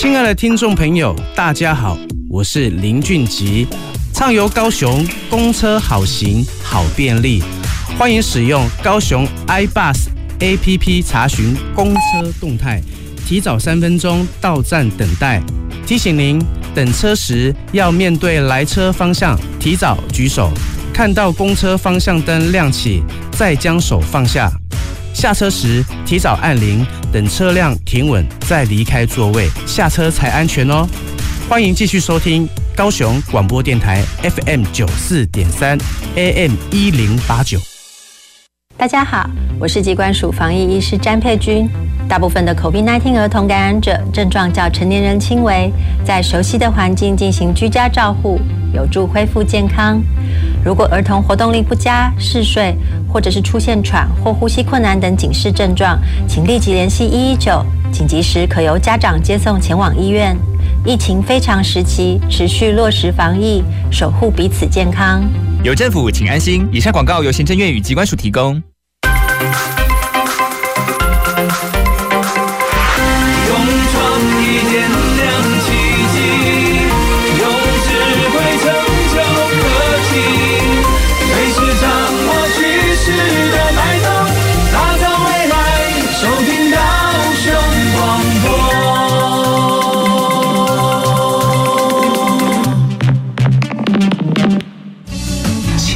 [0.00, 1.94] 亲爱的听众朋友，大家好，
[2.26, 3.66] 我是林俊吉，
[4.14, 7.42] 畅游高雄，公车好行好便利，
[7.98, 10.06] 欢迎使用高雄 iBus
[10.38, 12.80] APP 查询公车动态，
[13.26, 15.42] 提早三分钟到站等待。
[15.86, 16.42] 提醒您，
[16.74, 20.50] 等车时要面对来车方向，提早举手，
[20.94, 24.50] 看到公车方向灯亮起，再将手放下。
[25.12, 30.86] 下车时提早按铃，等车辆停稳再离开座位，下车才安全哦。
[31.48, 35.76] 欢迎继续收听高雄广播电台 FM 九四点三
[36.14, 37.58] AM 一零八九。
[38.76, 41.68] 大家好，我是疾管署防疫医师詹佩君。
[42.08, 45.72] 大部分的 COVID-19 儿童感染者症状较成年人轻微，
[46.04, 48.40] 在熟悉的环境进行居家照护，
[48.72, 50.02] 有助恢复健康。
[50.64, 52.74] 如果儿童活动力不佳、嗜睡，
[53.08, 60.36] 或者是出现喘或呼吸困难等警示症状，请立即联系一一九，紧急时可由家长接送前往医院。
[60.84, 65.22] 疫情非常时期，持续落实防疫，守护彼此健康。
[65.62, 66.66] 有政府，请安心。
[66.72, 68.62] 以上广告由行政院与机关署提供。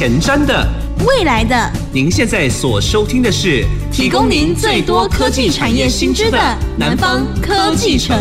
[0.07, 0.63] 前瞻的，
[1.03, 6.37] 未来的，您现在所收听的是提供您最多科技产业新知的
[6.77, 8.15] 南方科技城。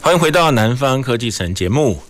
[0.00, 2.00] 欢迎回到南方科技城节目。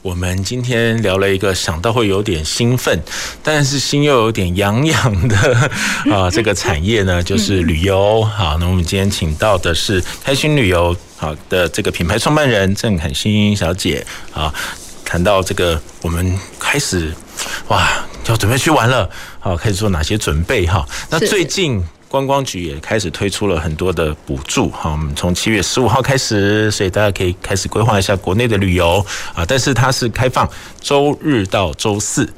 [0.00, 2.98] 我们今天聊了一个想到会有点兴奋，
[3.42, 5.70] 但是心又有点痒痒的
[6.10, 8.24] 啊，这个产业呢， 就是旅游。
[8.24, 14.50] 好，那我们今天请到的是开心旅游好的这个品牌创办人郑凯欣小姐啊。
[15.10, 17.12] 谈到这个，我们开始
[17.66, 17.84] 哇，
[18.28, 20.86] 要准备去玩了，好，开始做哪些准备哈？
[21.08, 29.44] 那最近观光局也开始推出了很多的补助，哈，我们从七月十五号开始，所以大家可以开始规划一下国内的旅游啊。
[29.44, 30.48] 但是它是开放
[30.80, 32.32] 周日到周四，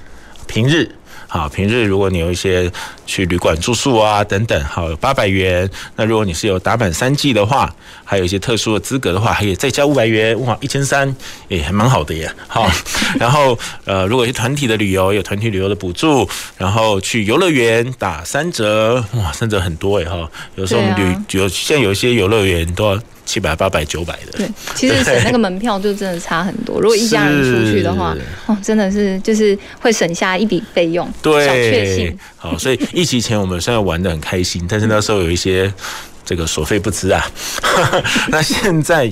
[0.46, 0.90] 平日。
[1.33, 2.71] 好，平日如果你有一些
[3.07, 5.66] 去旅馆住宿啊等等，好，有八百元。
[5.97, 11.16] 那如果你是有打满三季的话，还有一些特殊的资格的话，还可以再加五百元，哇，一千三，
[11.49, 12.31] 也还蛮好的耶。
[12.47, 12.71] 好，
[13.18, 20.31] 然后呃，如果是团体的旅游，有团体旅游的补助，然后去游乐园打三折，哇，三折很多哎哈。
[20.57, 23.01] 有时候我们旅有现在有一些游乐园都要。
[23.24, 26.80] 七百、八百、九百的，对，其实省那个门票就真的差很多。
[26.80, 28.14] 如果一家人 出去的话，
[28.46, 31.08] 哦，真的是就是会省下一笔费用。
[31.22, 32.18] 对，小确幸。
[32.37, 35.72] 好，所以疫情前我们虽然玩的很开心，但是那时候有一些
[36.24, 37.30] 这个所费不貲啊。
[38.28, 39.11] 那现在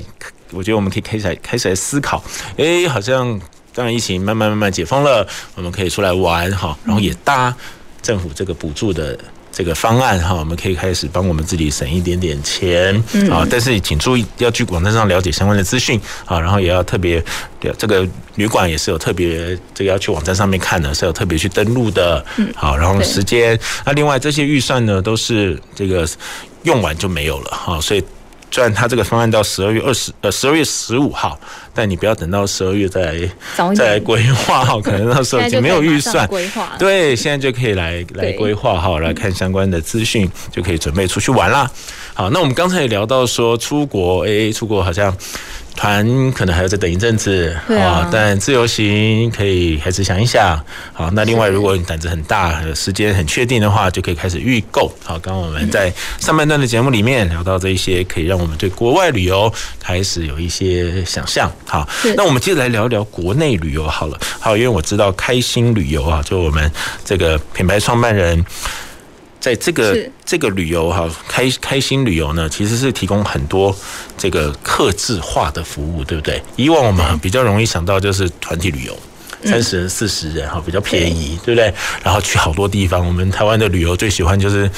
[0.51, 2.23] 我觉得我们可以开始来开始来思考，
[2.57, 3.41] 哎，好像
[3.73, 7.55] 当然疫情慢慢慢慢解封了，我们可以出来玩哈，然后也搭
[8.03, 9.17] 政府这个补助的。
[9.53, 12.95] 这个方案哈，我们可以开始帮我们自己省一点点钱。
[13.31, 16.01] 啊，但是请注意要去网站上了解相关的资讯。
[16.25, 17.23] 啊，然后也要特别，
[17.77, 26.09] 这个旅馆也是有特别这个要去网站上面看的，是有特别去登录的，好，然后时间，那另外这些预算呢，都是这个
[26.63, 28.03] 用完就没有了哈，所以。
[28.51, 31.39] 虽然他这个方案到十二月二十呃十二月十五号，
[31.73, 36.73] 但你不要等到十二月再来再来规划哈，可能那时候已经没有预算规划。
[36.79, 41.71] 对，现在就可以来来规划哈，来看相关的资讯，就可以准备出去玩啦。
[42.15, 45.15] 好，那我们刚才也聊到说出国，哎，出国好像。
[45.77, 50.63] 团可能还要再等一阵子啊，但自由行可以还是想一想。
[50.93, 54.93] 好，那另外如果你胆子很大，时间很确定的话，就可以开始预购。
[55.03, 61.51] 好，刚刚我们在上半段的节目里面聊到这一些，可以让我们对国外旅游开始有一些想象。
[61.65, 64.19] 好，那我们接着来聊一聊国内旅游好了。
[64.39, 66.71] 好，因为我知道开心旅游啊，就我们
[67.07, 68.45] 这个品牌创办人。
[69.41, 73.75] 在这个这个旅游哈，开开心旅游呢，其实是提供很多
[74.19, 76.41] 这个客制化的服务，对不对？
[76.57, 78.95] 以往我们比较容易想到就是团体旅游，
[79.43, 81.73] 三十人、四十人哈，比较便宜，对不对？
[82.05, 84.71] 然后去好多地方，我们台湾的旅游最喜欢就是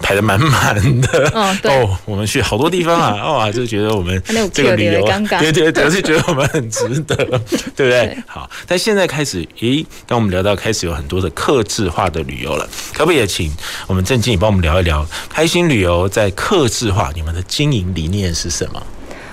[0.00, 1.30] 排的满满的。
[1.34, 4.22] 哦，对哦，我们去好多地方啊，哇， 就觉得我们
[4.52, 5.04] 这个旅游，
[5.40, 7.16] 对对对，是觉得我们很值得，
[7.76, 8.16] 对不对？
[8.26, 13.52] 好，但现在开始，咦，当我们聊到开始有很多的客制化的旅游了，可不可以也请
[13.86, 18.82] 我们郑经理帮我们聊一聊开心旅游在客制化，你们的经营理念是什么？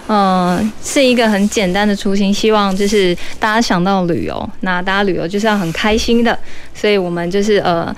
[0.08, 6.38] 嗯，是一个很简单的初心，希望就是大家想到旅游，那大家旅游就是要很开心的，
[6.76, 7.93] 所以我们就是呃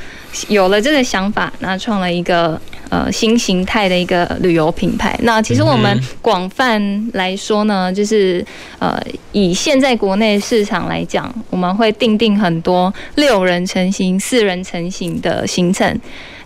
[0.48, 5.20] 有了这个想法，那创了一个呃新形态的一个旅游品牌。
[5.24, 8.46] 那其实我们广泛来说呢，就是
[8.80, 8.98] 呃
[9.34, 16.00] 以现在国内市场来讲，我们会定定很多六人成行、四人成行的行程。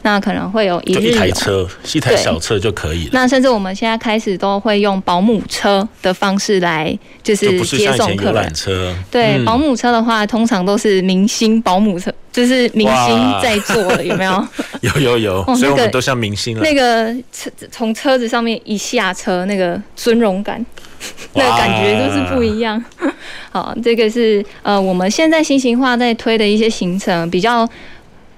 [0.03, 3.09] 那可能会有一日游，一台车，一台小车就可以了。
[3.13, 8.51] 那甚至我们现在开始都会用保姆车的方式来，就是接送客人。
[8.53, 14.47] 车，对，保姆车的话，通常都是明星保姆车，就是明星在坐的，有没有？
[14.81, 16.63] 有有 有，所以我们都像明星了。
[16.63, 20.65] 那个车从车子上面一下车，那个尊荣感，
[21.35, 22.83] 那感觉就是不一样。
[23.51, 27.69] 好，这个是呃，我们现在新型化在推的一些行程，比较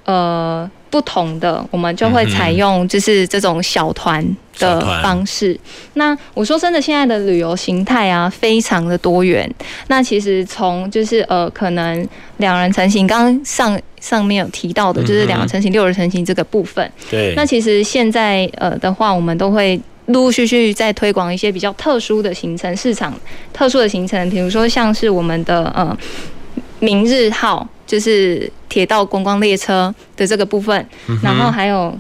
[0.04, 0.70] 呃。
[0.94, 4.24] 不同的，我们就会采用就是这种小团
[4.60, 5.60] 的方式。
[5.96, 9.52] 那我说真的，现在的旅游形态啊，非常的多元。
[9.88, 16.88] 那其实从就是呃，可能两人成型，刚刚上上面有提到的，就是两人成行、六人成型这个部分。
[17.10, 17.34] 对。
[17.36, 19.76] 那其实现在呃的话，我们都会
[20.06, 23.12] 陆陆续续在推广一些比较特殊的行程，市场
[23.52, 25.98] 特殊的行程，比如说像是我们的呃
[26.80, 27.68] 明日号。
[27.94, 30.84] 就是铁道观光列车的这个部分，
[31.22, 31.96] 然后还有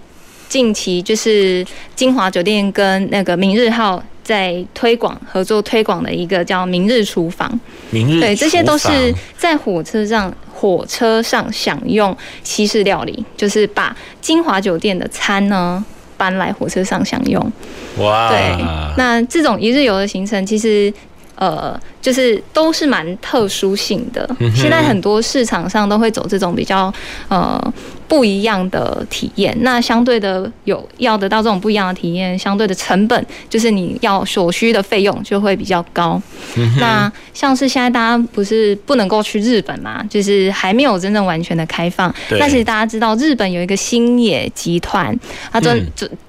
[0.49, 1.63] 近期就是
[1.95, 7.47] 金华酒店跟那个明日号在推广合作推广的一个叫明日厨房。
[7.91, 15.85] 明日对，这些都是在火车上火车上享用西式料理，就是把金华酒店的餐呢
[16.17, 17.39] 搬来火车上享用。
[17.99, 18.57] 哇，对，
[18.97, 20.91] 那这种一日游的行程其实。
[21.35, 24.29] 呃，就是都是蛮特殊性的。
[24.53, 26.93] 现在很多市场上都会走这种比较
[27.29, 27.73] 呃
[28.09, 29.57] 不一样的体验。
[29.61, 36.21] 那相对的有要得到这种不一样的体验，相对的成本就是你要所需的费用就会比较高。
[36.77, 42.13] 那像是现在大家不是不能够去日本嘛，就是还没有真正完全的开放。
[42.37, 45.17] 但是大家知道日本有一个星野集团，
[45.53, 45.73] 它做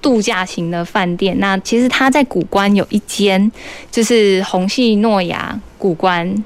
[0.01, 1.37] 度假型的饭店。
[1.39, 3.51] 那其实它在古关有一间，
[3.91, 4.85] 就是红系。
[4.95, 6.43] 诺亚谷关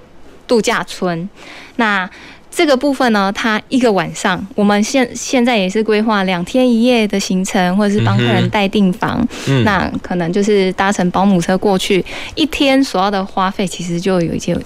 [0.47, 1.29] 度假村，
[1.75, 2.09] 那
[2.51, 12.03] 这个部分呢，它一个晚上，我们现现在也是规划两天一夜的行程，或者是帮客人代订房，嗯、那可能就是搭乘保姆车过去，
[12.33, 14.57] 一天所要的花费其实就有一些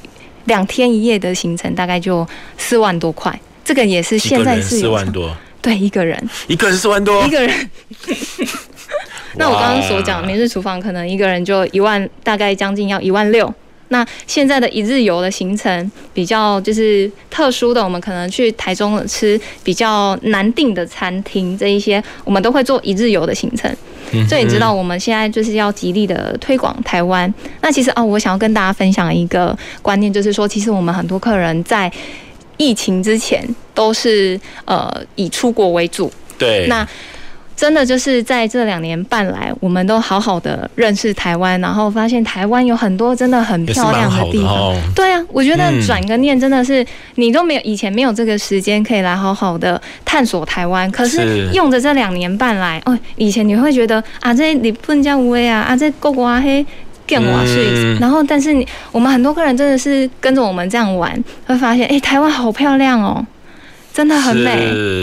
[0.45, 2.25] 两天一夜的行程，大概就
[2.57, 7.69] 四万多块，这个也是现在是四万多，对，一个人，一个人四万多，一个人。
[9.35, 13.53] 那我刚刚所讲明日厨房，可能一个人就一万，大概将近要一万六。
[13.93, 23.71] 那现在的一日游的行程比较就是特殊的，我们可能去台中吃比较难订的餐厅，这一些我们都会做一日游的行程。
[24.27, 27.31] 所以你知道我们现在就是要极力的推广台湾。
[27.61, 31.91] 那其实哦，我想要跟大家分享一个观念，就是说，其实我们很多客人在
[32.57, 36.11] 疫情之前都是呃以出国为主。
[36.37, 36.67] 对。
[36.67, 36.87] 那
[37.55, 44.53] 真的就是在这两年半来，我们都好好的认识台湾，然后发现台湾有很多真的很漂亮的地方。
[44.53, 46.85] 哦、对啊，我觉得转个念真的是
[47.15, 56.65] 你都没有以前没有这个时间可以来好好的探索台湾，可是用着这两年半来，哦，以前你会觉得啊，这日本这样无啊，啊这国外黑
[57.07, 61.11] 更瓦水，然后但是你我们很多客人真的是跟着我们这样玩，
[61.45, 63.25] 会发现哎，台湾好漂亮哦。
[63.93, 64.57] 真的很美，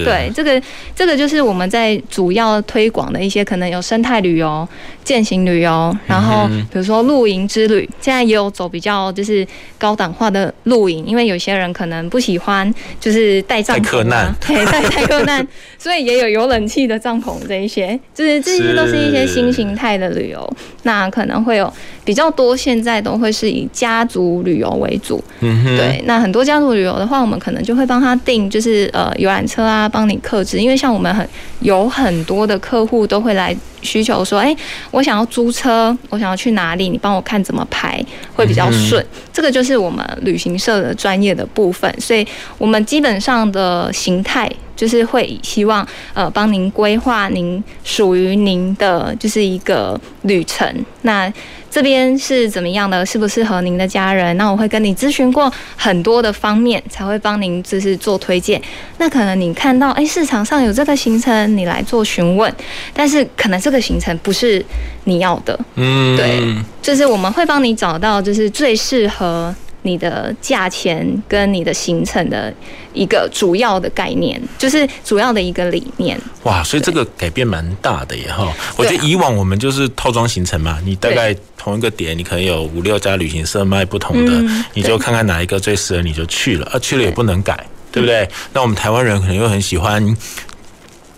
[0.05, 0.61] 对，这个
[0.97, 4.66] 这个就是我们在主要推广的一些，可能有生态旅游、
[5.05, 9.47] 践行旅游，然后比如说露营之旅，现在也有走比较就是
[9.78, 15.47] 高档化的露营，因为有些人可能不喜欢就是带帐篷啊， 对，带带客难，
[15.78, 21.72] 所以也有有冷气的帐篷这一些，就是这些都是一些新形态的旅游，那可能会有
[22.05, 28.80] 比较多，现在都会是以家族旅游为主，嗯哼，对，那很多家族旅游的话，我们可能就会帮他定就是。
[28.93, 31.28] 呃，游览车啊，帮你克制，因为像我们很
[31.61, 34.55] 有很多的客户都会来需求说，哎，
[34.91, 38.05] 我想要租车，我想要去哪里，你帮我看怎么排
[38.35, 39.05] 会比较顺。
[39.33, 42.26] 这个就是我们旅行社的专业的部分，所以
[42.59, 44.51] 我们基本上的形态。
[44.76, 50.66] 就是会希望呃帮您规划您属于您的就是一个旅程，
[51.03, 51.31] 那
[51.71, 54.37] 这边是怎么样的，适不适合您的家人？
[54.37, 58.61] 那我会跟你咨询过很多的方面，才会帮您就是做推荐。
[58.99, 62.53] 那可能你看到哎市场上有这个行程，你来做询问，
[62.93, 64.64] 但是可能这个行程不是
[65.05, 66.43] 你要的，嗯，对，
[66.83, 69.55] 就是我们会帮你找到就是最适合。
[69.83, 72.53] 你的价钱跟你的行程的
[72.93, 76.20] 一个主要的概念，就是主要的一个理念。
[76.43, 78.53] 哇，所以这个改变蛮大的耶哈！
[78.76, 84.33] 我觉得以往我们就是套装行程嘛，你大概同一个点，你可能有五六家旅行社卖不同的，
[84.74, 88.28] 你就看看哪一个最适合你就去了，啊去了也不能改，对不对？
[88.53, 90.16] 那我们台湾人可能又很喜欢。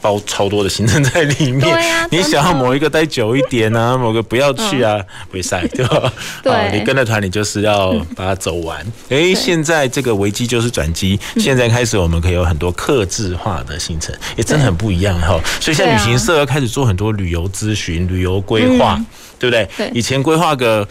[0.03, 6.13] 包超多的行程在里面，啊， 你想要某一个待久一点啊， 某个不要去啊，不会塞，对吧？
[6.43, 8.85] 对，你跟着团，你就是要把它走完。
[9.09, 15.41] 哎，现在这个危机就是转机，现在开始我们可以有很多客制化的行程，也真的很不一样哈。
[15.61, 19.01] 所以现在旅行社要开始做很多旅游咨询、旅游规划，
[19.39, 19.69] 对不对？
[19.77, 20.87] 对，以前规划个。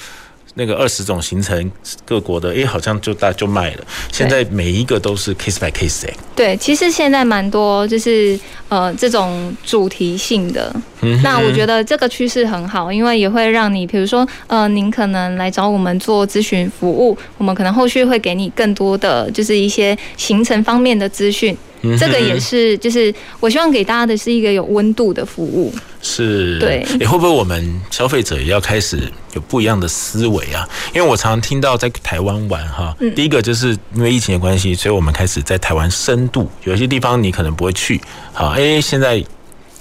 [0.56, 1.72] 那个二十种行程，
[2.06, 3.84] 各国的，哎，好像就大就卖了。
[4.12, 6.14] 现在每一个都是 case by case 哎。
[6.36, 8.40] 对，其实现在蛮多，就是
[8.70, 10.74] 呃这种主题性的。
[11.02, 11.22] 嗯。
[11.24, 21.56] 那我觉得这个趋势很好，因为也会让你，比如说呃，您可能来找我们做咨询服务，我们可能后续会给你更多的就是一些行程方面的资讯。
[21.98, 25.74] 这个也是，就是我希望给大家的是一个有温度的服务。
[26.02, 26.86] 是，对。
[27.00, 29.00] 也会不会我们消费者也要开始
[29.34, 30.68] 有不一样的思维啊？
[30.94, 38.02] 因为我常常听到在台湾玩哈，第一个就是因为疫情的关系，所以我们开始在台湾深度，有些地方你可能不会去，
[38.34, 39.24] 好，哎，现在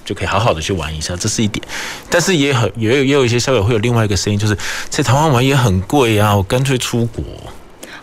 [0.05, 1.65] 就可以好好的去玩一下，这是一点。
[2.09, 4.57] 但是也很也有也有一些消费者会有另外一个声音，就是
[4.89, 7.25] 在台湾玩也很贵啊，我干脆出国。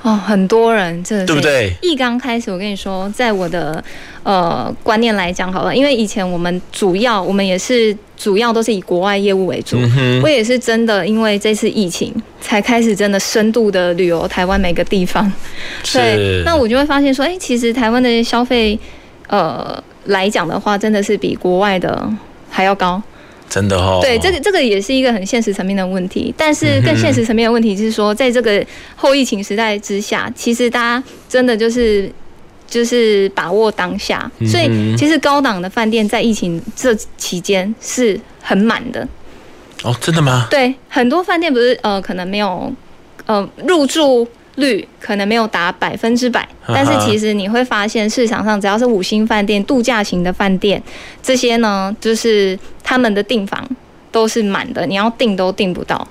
[0.07, 1.75] 哦，很多人，这对不对？
[1.81, 3.83] 一刚开始，我跟你说，在我的
[4.23, 9.75] 呃观念来讲，好了，因为以前我们主要，我们也是主要都是以国外业务为主。
[9.97, 15.29] 嗯、我也是真的，因为这次疫情，才开始真的深度的旅游台湾每个地方。
[15.91, 18.79] 对，那我就会发现说，哎，其实台湾的消费，
[19.27, 22.09] 呃，来讲的话，真的是比国外的
[22.49, 23.03] 还要高。
[23.49, 32.11] 真的哦，对，这个这个也是一个很现实层面的问题，但是更现实层面的问题就是说，在这个后疫情时代之下，其实大家真的就是
[32.67, 39.07] 就是把握当下，所以其实高档的饭店在疫情这期间是很满的。
[39.83, 40.47] 哦，真的吗？
[40.49, 42.71] 对，很多饭店不是呃可能没有
[43.25, 44.27] 呃入住。
[44.57, 50.81] 率可能没有达百分之百，但是其实你会发现市场上只要是五星饭店、度假型的饭店，
[51.23, 53.67] 这些呢，就是他们的订房
[54.11, 56.07] 都是满的，你要订都订不到。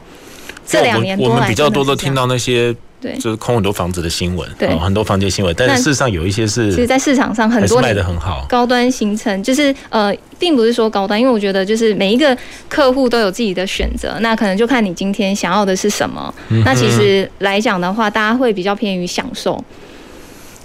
[0.66, 2.74] 这两年多们比较多都听到那些。
[3.00, 12.36] 对，就是空很多房子的新闻，对，很多房间新闻，但是事实上有一些是，其实，在市场上很多卖的很好，高端行程就是呃，并不是说高端，因为我觉得就是每一个
[12.68, 16.34] 客户都有自己的选择，那可能就看你今天想要的是什么。
[16.48, 19.62] 嗯、那其实来讲的话，大家会比较偏于享受。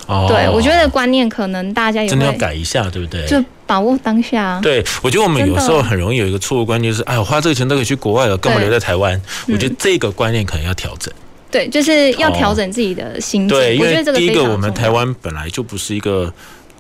[0.08, 3.26] 哦，对，我觉得观念可能大家也真的要改一下，对不对？
[3.28, 4.60] 就把握当下。
[4.62, 9.22] 对，我觉得我们有时候很容易有一个错误观念，就是哎，我花这个钱都可以去国外了，干嘛留在台湾？
[9.48, 11.14] 我觉得这个观念可能要调整。
[11.52, 13.50] 对，就是要调整自己的心情。
[13.50, 16.34] 对，因为第一个，我们台湾本来就不是一个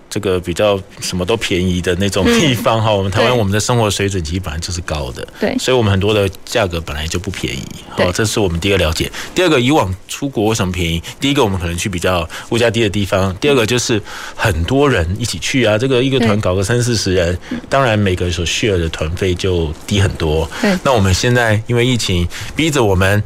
[0.09, 2.91] 这个比较什么都便宜的那种地方哈。
[2.95, 5.27] 我们台湾，我们的生活水准其实本来就是高的。
[5.39, 7.61] 对，所以我们很多的价格本来就不便宜。
[7.89, 9.11] 好，这是我们第一个了解。
[9.35, 11.01] 第二个，以往出国为什么便宜？
[11.19, 13.35] 第一个，我们可能去比较物价低的地方。
[13.41, 14.01] 第二个，就是
[14.35, 17.37] 很多人一起去啊，这个一个团搞个三四十人，
[17.69, 20.49] 当然每个人所 share 的团费就低很多。
[20.61, 23.21] 对，那我们现在因为疫情逼着我们。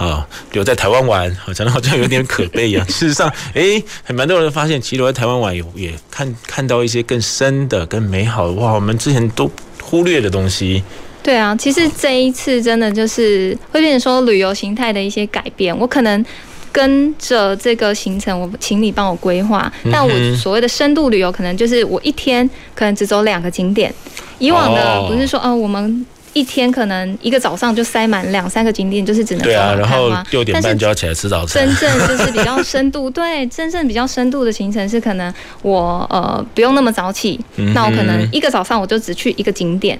[0.00, 2.82] 啊，留在台湾玩，好像好像有点可悲一样。
[2.88, 9.50] 事实上，哎，还蛮多人发现，其实留在台湾玩也也看看到一些更深的、更美好的哇，我们之前都
[9.82, 10.82] 忽略的东西。
[11.22, 15.76] 对啊，其实这一次真的就是会变成说旅游形态的一些改变。
[15.78, 16.24] 我可能
[16.72, 23.94] 跟着这个行程，我请你帮我规划，但我所谓的深度旅游，可能就是我一天可能只走两个景点。
[24.38, 26.06] 以往的不是说，哦，我们。
[26.32, 31.66] 一天可能一个早上就塞满两三个景点，就是只能对啊，然后六点半就要起来吃早餐。
[31.66, 39.98] 真正就是比较深度，对，真正比较深度的行程是可能我呃不用那么早起，嗯、那我可能一个早上我就只去一个景点，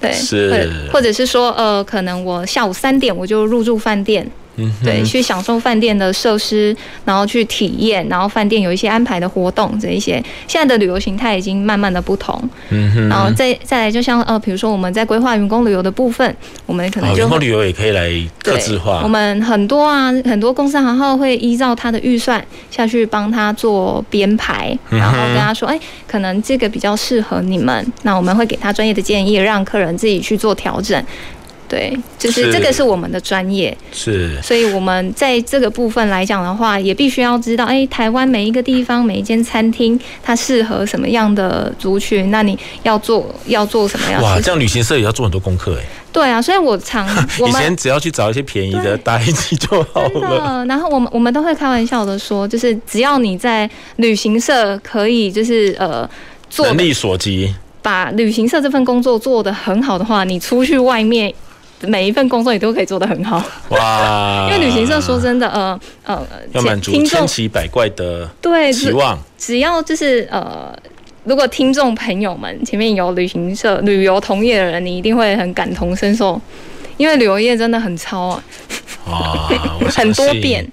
[0.00, 4.26] 对，是，或者是说呃可能我下午三点我就入住饭店，
[4.58, 12.38] 嗯，对，去享受饭店的设施，然后去体验，然后饭店有一些安排的活动，这一些现在的旅游形态已经慢慢的不同。
[12.70, 16.36] 嗯哼，然后再再来，就像呃，比如说我们在规划员工旅游的部分，
[16.66, 18.10] 我们可能就员工旅游也可以来
[18.42, 19.00] 客制化。
[19.02, 31.02] 我们很多啊，很多公司行号会依照他的预算下去帮他做编排，然后跟他说，哎，可能这个比较适合你们，那我们会给他专业的建议，让客人自己去做调整。
[31.68, 44.22] 对，就是这个是我们的专业，是，所以我们在这个部分来讲的话，也必须要知道，哎，台湾每一个地方每一间餐厅它适合什么样的族群，那你要做要做什么样？
[44.22, 45.84] 哇，这样旅行社也要做很多功课哎。
[46.10, 47.06] 对啊，所以我常
[47.46, 50.64] 以前只要去找一些便宜的搭一起就好了。
[50.66, 56.08] 然后我们我们都会开玩笑的说，就是只要你在旅行社可以就是呃
[56.48, 61.32] 做能力所及，把旅行社这份工作做得很好的话，你出去外面。
[61.82, 64.48] 每一份工作你都可以做得很好，哇！
[64.52, 69.18] 因为旅行社说真的，呃呃，要满足千奇百怪的对期望。
[69.38, 70.76] 只要就是呃，
[71.24, 76.40] 如果听众朋友们前面有旅行社、旅游同业的人，你一定会很感同身受，
[76.96, 78.42] 因为旅游业真的很超啊，
[79.06, 79.48] 哇，
[79.94, 80.66] 很多变，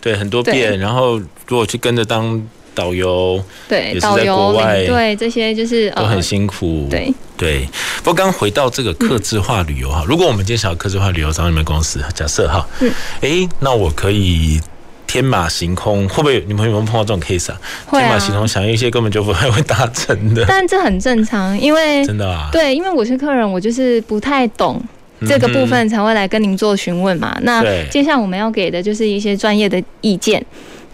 [0.00, 0.78] 对，很多变。
[0.78, 2.40] 然后如果去跟着当。
[2.74, 4.52] 导游对，导游
[4.86, 7.12] 对这些就是都很辛苦，对。
[7.36, 7.68] 对。
[7.98, 14.60] 不过刚回到这个客制化旅游哈，如果我们今天想要客制化旅游找你们公司，假设哈，嗯，哎，那我可以
[15.06, 17.60] 天马行空，会不会你们有没有碰到这种 case 啊？
[17.90, 24.80] 天马行空想一些根本就不太会达成的，但这很正常，因为真的啊，对，因为我是客人，我就是不太懂
[25.26, 27.36] 这个部分，才会来跟您做询问嘛。
[27.42, 30.44] 那接下来我们要给的就是一些专业的意见。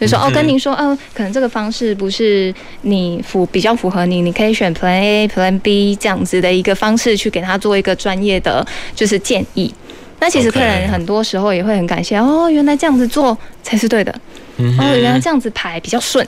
[0.01, 9.73] 就说哦，跟您说，哦，可能这个方式不是你符比较符合你，你可以选 Plan A、Plan B 这样子的一个方式去给他做一个专业的就是建议。
[10.19, 14.11] 那其实客人很多时候也会很感谢哦，原来这样子做才是对的，
[14.79, 16.27] 哦，原来这样子排比较顺，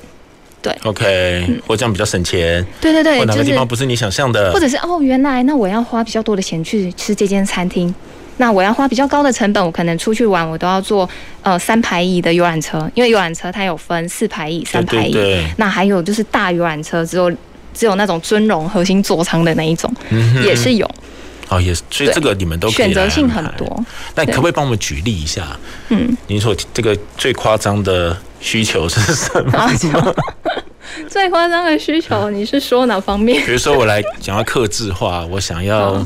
[0.60, 7.94] 对，OK，或这样比较省钱，对对对，或哪个地方不是你想象的，或者是哦，原来那我要花比较多的钱去吃这间餐厅。
[8.38, 11.08] 那我要花比较高的成本，我可能出去玩，我都要坐
[11.42, 15.12] 呃三排椅的游览车，因为游览车它有分四排椅、三排椅。
[15.12, 15.46] 对对对。
[15.58, 17.30] 那还有就是大游览车，只有
[17.74, 20.90] 只有那种尊荣核心座舱的那一种，嗯、也是有。
[21.48, 23.84] 哦，也是，所以这个你们都可以选择性很多。
[24.14, 25.56] 那可不可以帮我们举例一下？
[25.90, 29.70] 嗯，您说这个最夸张的需求是什么？
[31.08, 33.44] 最夸张的需求，你是说哪方面？
[33.44, 36.04] 比如说我来讲要克制化，我想要。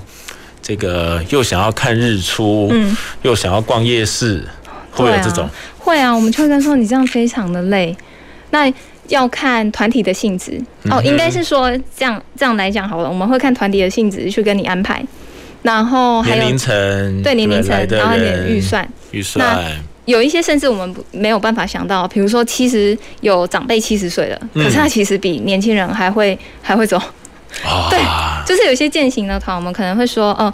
[0.67, 4.43] 这个又想要看日出，嗯，又想要逛夜市，
[4.91, 5.49] 会有这种？
[5.79, 7.97] 会啊，我们就会跟说你这样非常的累，
[8.51, 8.73] 那
[9.07, 15.01] 要看团体的性质、嗯、哦，应该是说这样这样来讲好了，我们会看团体的性质去跟你安排，
[15.63, 19.71] 然后还有年龄层，对年龄层，然后一点预算，预算，那
[20.07, 27.01] 有一些甚至我们没有办法想到，比如说其实有长辈七十岁了，可是他其实比年轻人还会还会走。
[27.91, 27.99] 对，
[28.47, 30.53] 就是有些践行的团，我们可能会说，哦，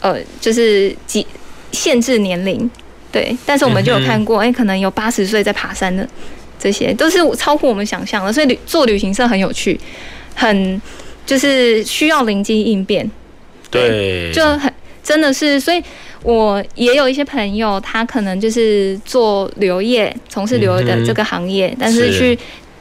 [0.00, 1.26] 呃，就是几
[1.72, 2.68] 限制年龄，
[3.12, 6.08] 对，但是我们就有看过，哎，可能有八十岁在爬山的，
[6.58, 9.78] 这些都是超乎我们想象的，所以旅做旅行社很有趣，
[10.34, 10.80] 很
[11.26, 13.08] 就是需要灵机应变，
[13.70, 14.72] 对，对，就很
[15.02, 15.82] 真的是，所以
[16.22, 22.38] 我也有一些朋友，他可能就是做旅游业，从事旅游的这个行业，但是去。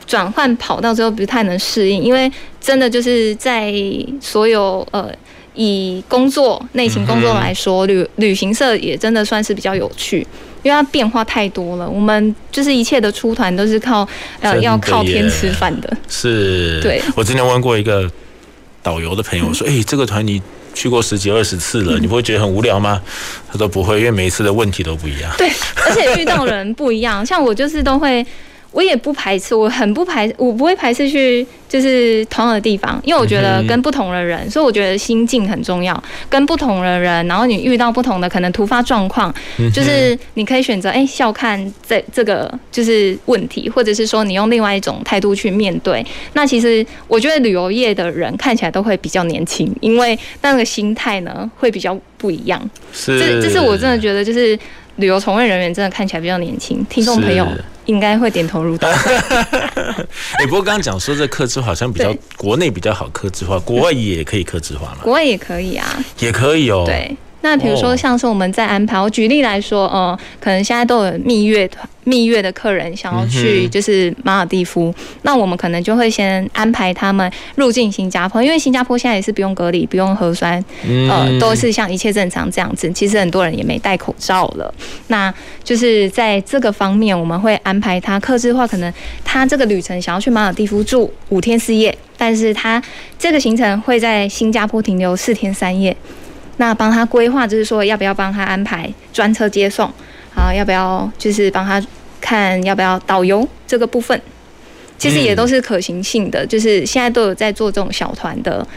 [0.08, 2.32] 转换跑道之后不太能适应，因为
[2.62, 3.74] 真的就是在
[4.22, 5.12] 所有呃
[5.54, 10.26] 以工作内勤工作来说，旅旅行社也真的算是比较有趣，
[10.64, 11.90] 因为它变化太多了。
[11.90, 14.08] 我们就是一切的出团都是靠
[14.40, 15.98] 呃要靠天吃饭的。
[16.08, 17.02] 是，对。
[17.16, 18.10] 我之前问过一个
[18.82, 20.42] 导游的朋友说：“哎、嗯欸，这个团你
[20.74, 23.02] 去过十几二十次了，你不会觉得很无聊吗？”
[23.52, 25.50] 他说：“不会，因为每一次的问题都不一样。”对，
[25.86, 28.26] 而且遇到人不一样，像我就是都会。
[28.72, 36.02] 我也不排斥，我很不排，我不会排斥去就是同样的地方，因为我觉得跟不同的人，嗯、所以我觉得心境很重要。
[36.30, 46.06] 跟不同的人，然后你遇到不同的可能突发状况，嗯、就是你可以选择哎笑看这这个就是问题，或者是说你用另外一种态度去面对。
[46.34, 52.62] 那其实我觉得旅游业的人看起来都会比较年轻，因为那个心态呢会比较不一样。
[52.94, 54.58] 是，这这是我真的觉得就是。
[54.98, 57.48] 旅游从业人员真的看起来比较年轻，听众朋友
[57.88, 58.88] 应该会点头如捣。
[60.40, 65.00] 哎，不过刚刚讲说这客制化好像比较国内比较好客制化，国外也可以客制化吗？
[65.02, 65.86] 国外也可以啊，
[66.20, 66.84] 也可以哦。
[66.86, 67.18] 对。
[67.48, 71.88] 那比如说像是我们在安排，我举例来说，呃，可能现在都有蜜月团。
[72.04, 80.64] 蜜月的客人想要去就是马尔蒂夫，那我们可能就会先安排他们入境新加坡，因为新加坡现在也是不用隔离、不用核酸，
[81.10, 82.90] 呃，都是像一切正常这样子。
[82.92, 84.74] 其实很多人也没戴口罩了，
[85.08, 85.34] 那
[85.66, 88.94] 就是在这个方面，我们会安排他克制化，可能
[89.26, 92.82] 他这个旅程想要去马尔蒂夫住五天四夜，但是他
[93.20, 95.94] 这个行程会在新加坡停留四天三夜，
[96.58, 99.92] 那帮他规划，就是说要不要帮他安排专车接送。
[100.36, 101.84] 啊，要不要就是帮他
[102.22, 104.22] 看要不要导游这个部分？
[105.00, 108.68] 其实也都是可行性的，嗯、就是现在都有在做这种小团的，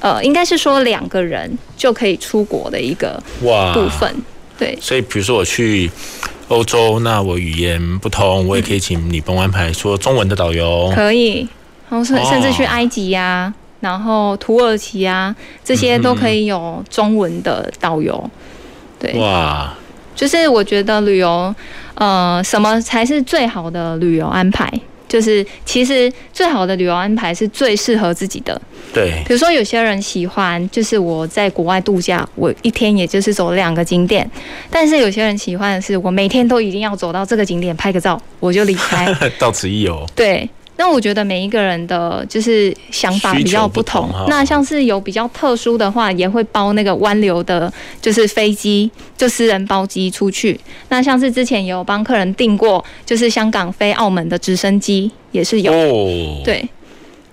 [0.00, 3.22] 呃，应该是说两个人就可以出国的一个
[3.72, 4.14] 部分。
[4.58, 5.90] 对，所以比如说我去
[6.48, 10.92] 欧洲，那我语言不通，我也可以请你帮我安排说中文的导游。
[10.94, 11.48] 可以，
[11.88, 18.30] 然后甚甚至去埃及呀、啊，然后土耳其啊，这些都可以有中文的导游。
[18.98, 19.72] 对，哇。
[20.14, 21.54] 就是我觉得旅游，
[21.94, 24.72] 呃，什么才是最好的旅游安排？
[25.06, 28.58] 就是其实最好的旅游安排是最适合自己的。
[28.94, 29.22] 对。
[29.26, 34.26] 比如说有些人喜欢，就是我在国外度假，我一天也就是走两个景点；
[34.70, 39.06] 但是有些人喜欢的是，我每天都一定要走到这个景点拍个照，我就离开。
[39.38, 40.04] 到此一游。
[40.16, 40.48] 对。
[40.78, 47.72] 那我觉得每一个人的就是想法比较不同，那像是有比较特殊的话，也会包那个湾流的，
[48.02, 50.60] 就是飞机，就私人包机出去。
[50.90, 55.72] 那像是之前也有帮客人订过，就是香港飞澳门的直升机也是有。
[56.44, 56.68] 对，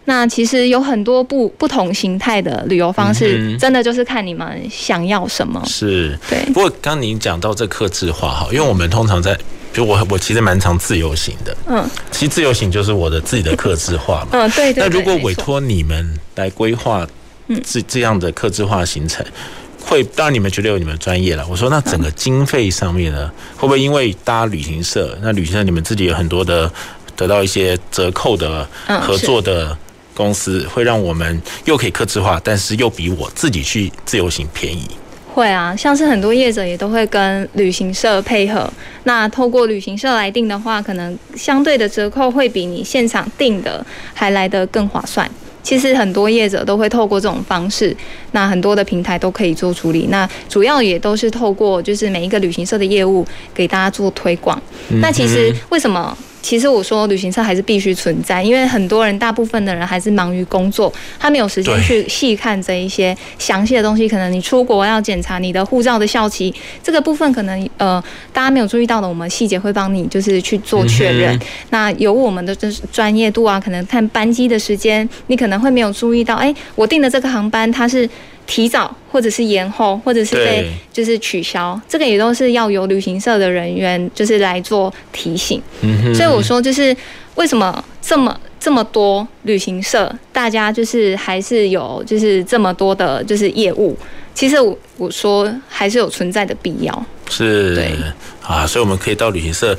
[0.05, 5.61] 那其实有很多不不同形态的旅游方式，真的就是看你们想要什么。
[5.65, 6.39] 是，对。
[6.53, 9.37] 不过刚您讲到这客制化哈，因为我们通常在。
[9.73, 14.83] 就我我其实蛮常自由行的，嗯，其实自由行就是我的自己的克制化嘛，嗯，对对。
[14.83, 17.05] 那如果委托你们来规划
[17.65, 19.25] 这这样的克制化行程，
[19.83, 21.45] 会当然你们觉得有你们专业了。
[21.49, 26.71] 我说那整个经费上面呢，会不会因为搭旅行社，那旅行社你们自己有很多的
[27.15, 28.67] 得到一些折扣的
[29.01, 29.75] 合作的
[30.13, 34.87] 公司，会让我们又可以克制化，但是又比我自己去自由行便宜？
[35.33, 38.71] 会啊，像是很多业者也都会跟旅行社配合。
[39.05, 45.29] 那透过旅行社来订的话，可能相对的折扣会比你现场订的还来得更划算。
[45.63, 47.95] 其实很多业者都会透过这种方式，
[48.33, 50.07] 那很多的平台都可以做处理。
[50.09, 53.25] 那主要也都是透过就是每一个旅行社的业务
[53.55, 54.61] 给大家做推广。
[55.01, 56.15] 那其实为什么？
[56.43, 64.07] 其实我说旅行社还是必须存在，因为很多人，大部分的人还是忙于工作，他没有时间去细看这一些详细的东西。
[64.07, 71.39] 可能你出国要检查你的护照的效期，这个部分可能呃大家没有注意到的，我们细节会帮你就是去做确认。
[71.69, 78.07] 那有我们的就是专业度啊，可能看班机的时间，你可能会没有注意到，哎，我订的这个航班它是。
[78.45, 85.61] 提早或者是延后，或者是被就是取消，这个也都是要由旅行社的人员就是来做提醒。
[85.81, 86.95] 嗯，所以我说就是
[87.35, 93.97] 为什么这么这么多旅行社，大家就是还是有就是这么多的就是业务，
[94.33, 97.05] 其实我我说还是有存在的必要。
[97.29, 97.93] 是，对
[98.41, 99.77] 啊，所以我们可以到旅行社。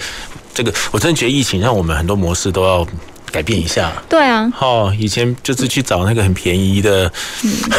[0.53, 2.87] 这个我真的觉得疫情让我们很多模式都要。
[3.35, 7.11] 改变一下，对啊，好，以前就是去找那个很便宜的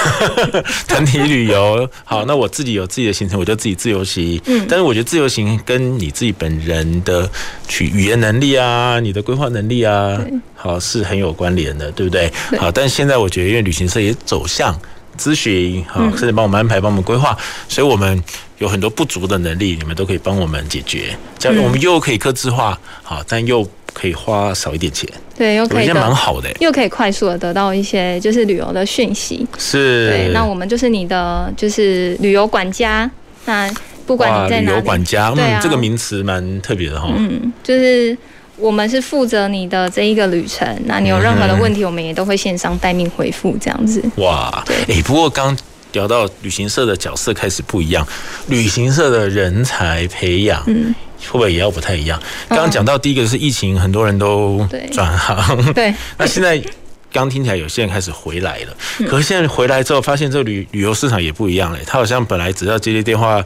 [0.85, 4.41] 团体旅游，好，那我自己有自己的行程，我就自己自由行。
[4.47, 7.29] 嗯，但是我觉得自由行跟你自己本人的
[7.69, 10.19] 去语言能力啊，你的规划能力啊，
[10.57, 12.29] 好是很有关联的，对不对？
[12.59, 14.77] 好，但是现在我觉得，因为旅行社也走向
[15.17, 17.37] 咨询，好，甚至帮我们安排、帮我们规划，
[17.69, 18.21] 所以我们
[18.57, 23.65] 有很多不足的能力，你们都可以帮我们解决，这样我们又可以克制化，好，但又。
[23.95, 33.09] 可以花少一点钱，对，又可以蛮好的，又可以快速的得到一些就是旅游的讯息，是，对，那我们就是你的就是旅游管家，
[33.45, 33.71] 那
[34.05, 38.15] 不管你在哪里，旅游管家，嗯，啊、这个名词蛮特别的哈，嗯，就是
[38.57, 45.57] 我们是负责你的这一个旅程，那你有任何的问题，我们也都会线上待命回复这样子，哇，对，哎、欸，不过刚
[45.93, 48.05] 聊到旅行社的角色开始不一样，
[48.47, 50.93] 旅行社的人才培养，嗯。
[51.19, 52.21] 会不会也要不太一样？
[52.49, 55.73] 刚刚讲到第一个是疫情，很多人都转行。
[55.73, 56.61] 对， 那现在
[57.11, 58.75] 刚听起来有些人开始回来了，
[59.07, 61.79] 可是现在回来之后，发现这个旅旅游市场也不一样了。
[61.85, 63.43] 他好像本来只要接接电话。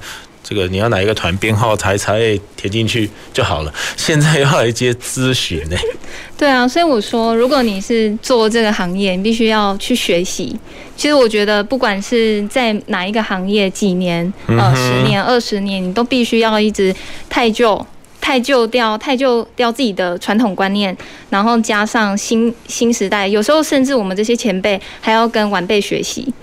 [0.49, 2.13] 这个你要哪一个团编号，查一查，
[2.57, 3.71] 填进去就好了。
[3.95, 5.77] 现在要来接咨询呢？
[6.35, 10.57] 对啊，所以我说，如果你是做这个行业，你必须要去学习。
[10.97, 16.95] 其实我觉得，不管是在哪一个行业，几年、呃，十年、二十年，你都必须要一直
[17.29, 17.85] 太旧、
[18.19, 20.97] 太旧掉、太旧掉自己的传统观念，
[21.29, 23.27] 然后加上新新时代。
[23.27, 26.33] 有时候甚至我们这些前辈还要跟晚辈学习。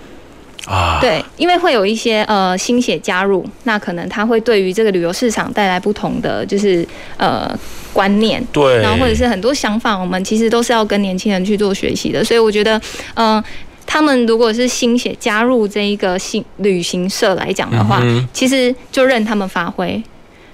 [0.67, 6.85] 啊，对，因为会有一些呃新血加入，那可能他会对于这个旅游市场带来不同的就是
[7.17, 7.49] 呃
[7.93, 12.77] 观念，对，然后或者是很多想法，我们其实都是要跟年轻人去做学习的，所以我觉得
[13.15, 13.35] 嗯。
[13.35, 13.43] 呃
[13.89, 20.03] 他们如果是新血加入这一个新旅行社来讲的话，嗯、其实就任他们发挥。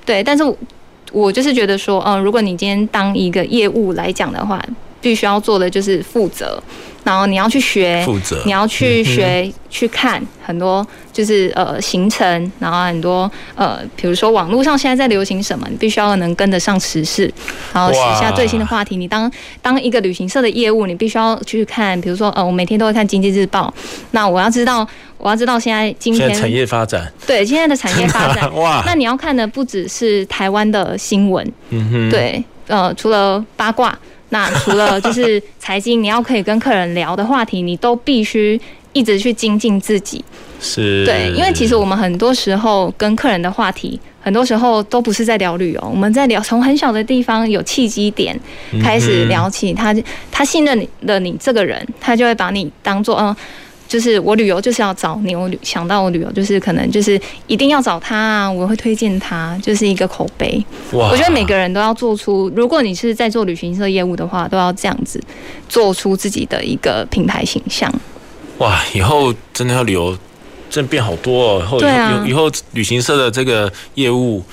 [0.06, 0.44] 对，但是
[1.12, 4.64] 我就是觉得说，嗯，如果你今天当一个业务来讲的话，
[5.04, 6.60] 必须要做的就是负责。
[7.04, 17.30] 然后你要去学，负责，你要去学、嗯、去看很多，就是呃行程，然后很多呃，比如说网络上现在在流行什么，你必须要能跟得上时事，
[17.74, 18.96] 然后写下最新的话题。
[18.96, 19.30] 你当
[19.62, 23.74] 当一个旅行社的业务，你必须要去看，比如说呃，我每天都会看经济日报，
[24.12, 24.88] 那我要知道，
[25.18, 33.94] 我要知道现在今天在产业发展，对，现在的产业发展， 哇，那你要看的不只是台湾的新闻，嗯哼，对，呃，除了八卦。
[34.34, 38.60] 那除了就是财经，你要可以跟客人聊的话题，你都必须
[38.92, 40.26] 一直去精进自己。
[40.60, 48.38] 是，对，因为其实我们很多时候跟客人的话题，很多时候都不是在聊旅游，我们在聊从很小的地方有契机点
[48.82, 49.96] 开始聊起，他
[50.32, 53.36] 他信任你了你这个人，他就会把你当做嗯。
[53.94, 60.66] 就是我旅游就是要找你，我想到我旅游就是可能就是一定要找他啊，我会推荐他，就是一个口碑。
[60.94, 61.12] 哇！
[61.12, 65.22] 我觉得每个人都要做出，如果你是在做旅行社业务的话，都要这样子
[65.70, 67.94] 做出自己的一个品牌形象。
[68.58, 68.84] 哇！
[68.96, 70.18] 以后真的要旅游，
[70.72, 71.62] 真的变好多哦。
[71.62, 74.44] 以后啊，以后旅行社的这个业务。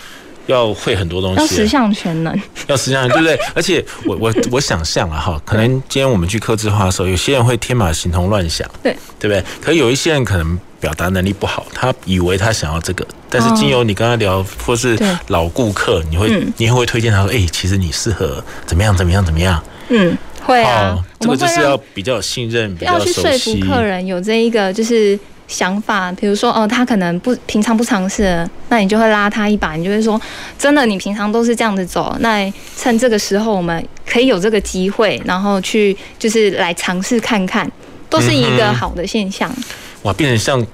[0.50, 3.38] 要会很多东西，要十项全能，要十项，对不对？
[3.54, 9.44] 而且我我我想象了哈，可能今天我们去客制化的时候，有些人会天马行空乱想，对对不对？
[9.60, 14.98] 可有一些人可能表达能力不好，他以为他想要这个，但是经由你跟他聊，或是
[15.28, 19.62] 老顾客，你会你会推荐他说，哎，其实你适合怎么样怎么样怎么样？
[19.88, 25.18] 嗯，会啊，这个就是要比较有信任，比较熟悉，要去说服客人有这一个就是。
[25.50, 30.18] 想法，比如说，哦，他可能不平常不尝试，那你就会拉他一把，你就会说，
[30.56, 37.68] 真的，你平常都是这样子走，那趁这个时候，我们可以有这个机会，然后去就是来尝试看看，
[38.08, 39.52] 都是一个好的现象。
[39.56, 39.64] 嗯、
[40.02, 40.64] 哇，变成像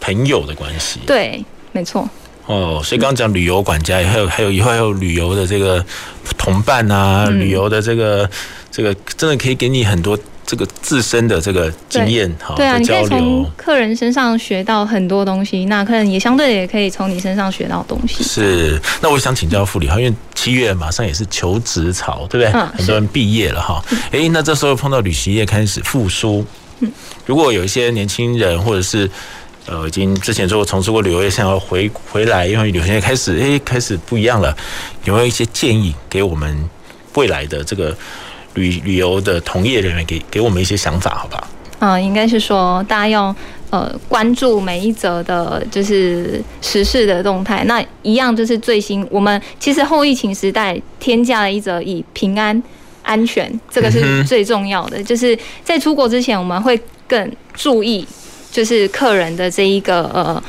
[0.00, 0.98] 朋友的关系。
[1.06, 2.08] 对，没错。
[2.46, 5.82] 哦，所以刚刚讲旅游管家，还有还有以后还有旅游的这个
[6.36, 8.28] 同伴啊，嗯、旅游的这个
[8.70, 10.18] 这个真的可以给你很多。
[10.46, 18.22] 这个自身的这个经验，哈，对啊，你可以从客人身上学到很多东西，那客人也相对也可以从你身上学到东西。
[18.22, 22.60] 是，那我想请教副理哈，因为七月马上也是求职潮，对不对？
[22.60, 23.82] 嗯，很多人毕业了哈，
[24.12, 26.44] 哎，那这时候碰到旅行业开始复苏，
[26.80, 26.92] 嗯，
[27.24, 29.10] 如果有一些年轻人或者是
[29.66, 34.54] 呃已经之前做过从事过旅游业，想要回回来，因为旅行业开始哎开始不一样了，
[35.04, 36.68] 有没有一些建议给我们
[37.14, 37.96] 未来的这个？
[38.54, 41.46] 旅旅游的同业人员给给我们一些想法，好不好？
[41.80, 43.34] 嗯，应该是说大家要
[43.68, 47.62] 呃关注每一则的，就是时事的动态。
[47.64, 52.62] 那一样就是最新，我们其实后疫情时代添加了一则以平安
[53.02, 55.02] 安全，这个是最重要的。
[55.02, 58.06] 就是在出国之前，我们会更注意，
[58.50, 60.42] 就是客人的这一个呃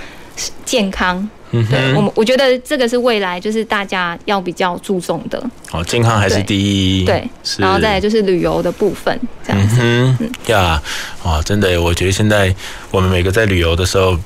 [0.63, 1.27] 健康。
[1.51, 5.41] 嗯，对，我们我觉得这个是未来，就是大家要比较注重的。
[5.71, 6.59] 哦，健康还是第
[7.01, 7.05] 一。
[7.05, 7.61] 对，是。
[7.61, 9.77] 然后再来就是旅游的部分，这样子。
[9.79, 10.17] 嗯
[10.47, 10.81] 呀，
[11.23, 12.53] 哇，真的，我觉得现在
[12.91, 14.17] 我们每个在旅游的时候，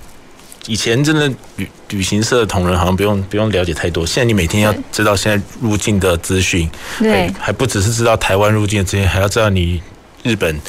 [0.67, 9.82] 以前真的旅旅行社的同仁好像不用不用了解太多，现在你每天要知道现在入境的资讯，对，还不只是知道台湾入境的资讯，还要知道你
[10.24, 10.59] 日本。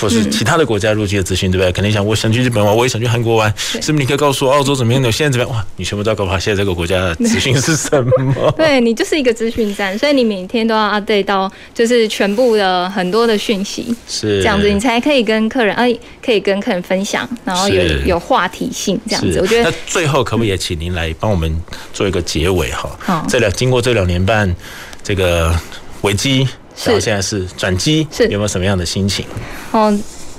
[0.00, 1.72] 或是其他的国家入境的资讯，对不对？
[1.72, 3.92] 肯定想，我想去日本玩，我也想去韩国玩，是不是？
[3.92, 5.56] 你可以告诉我澳洲怎么样的，现在怎么样？
[5.56, 8.52] 哇，你全部都要告诉我，现在这个国家的资讯是什么？
[8.56, 19.38] 对，你就是一个资讯站，所以你每天都要 update 到，就是全部的很多的讯息，是这样子，你才可以跟客人，哎，可以跟客人分享，然后有有话题性这样子。
[19.40, 21.54] 我觉得那最后可不可以也请您来帮我们
[21.92, 22.90] 做一个结尾哈？
[22.98, 24.54] 好，这两经过这两年半
[25.02, 25.54] 这个
[26.02, 26.46] 危机。
[26.84, 29.24] 然后现在是转机，是有没有什么样的心情？
[29.72, 29.96] 哦，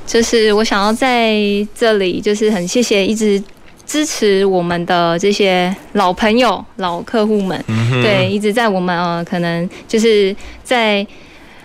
[0.08, 1.36] 就是我想要在
[1.76, 3.42] 这里，就是很谢谢一直
[3.86, 11.06] 支持我们的这些老朋友、老客户们，嗯、对，一直在我们呃，可能就是在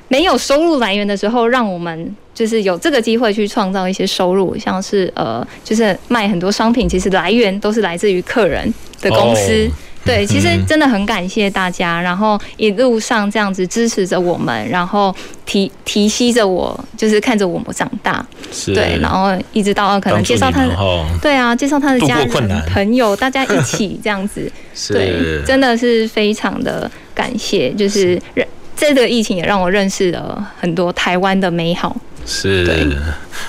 [0.08, 9.68] 没有收入来源的时候，让我们就是有这个机会去创造一些收入，像是呃，就是卖很多商品，其实来源都是来自于客人的公司。
[9.68, 9.70] 哦
[10.05, 15.14] 对，其实真的很感谢大家，然后一路上这样子支持着我们，然后
[15.46, 18.74] 提提携着我，就是看着我们长大，是。
[18.74, 20.76] 对，然后一直到可能介绍他的，
[21.22, 22.28] 对啊，介绍他的家人、
[22.72, 24.50] 朋友， 大家一起这样子，
[24.88, 28.20] 对， 真的是非常的感谢，就是。
[28.34, 28.46] 认
[28.76, 31.96] 这个疫情也让我认识了很多台湾的美好。
[32.26, 32.96] 是，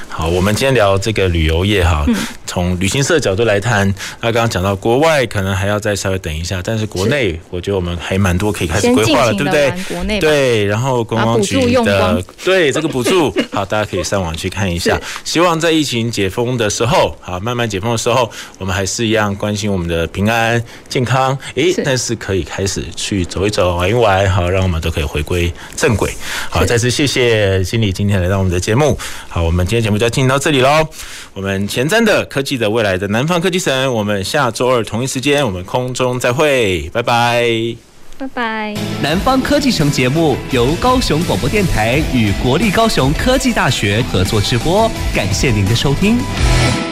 [0.09, 2.05] 好，我们今天聊这个旅游业哈，
[2.45, 3.87] 从旅行社角度来谈。
[4.19, 9.71] 那刚刚讲到国外，可能还要再稍微等一下，但是国内，我觉得我们还蛮多可以开始规划了，对不对？
[9.87, 14.99] 国内对，然后观光局的 对这个补助，好，大家可以上网去看一下。
[15.23, 21.37] 希望在疫情解封的时候，好，慢慢解封的时候，我们还是一样关心我们的平安健康。
[21.55, 26.13] 诶，但是可以开始去走一走、玩一玩，好，让我们都可以回归正轨。
[26.49, 28.97] 好，再次谢谢经理今天来到我们的节目。
[29.29, 30.87] 好，我们今天节目就要进行到这里喽。
[31.33, 37.45] 我们前瞻的科技的未来的南方科技城，我们下周二同一时间我们空中再会，拜拜，
[38.17, 38.73] 拜拜。
[39.03, 46.84] 南方科技城节目由高雄广播电台与国立高雄科技大学合作直播，感谢您的收听。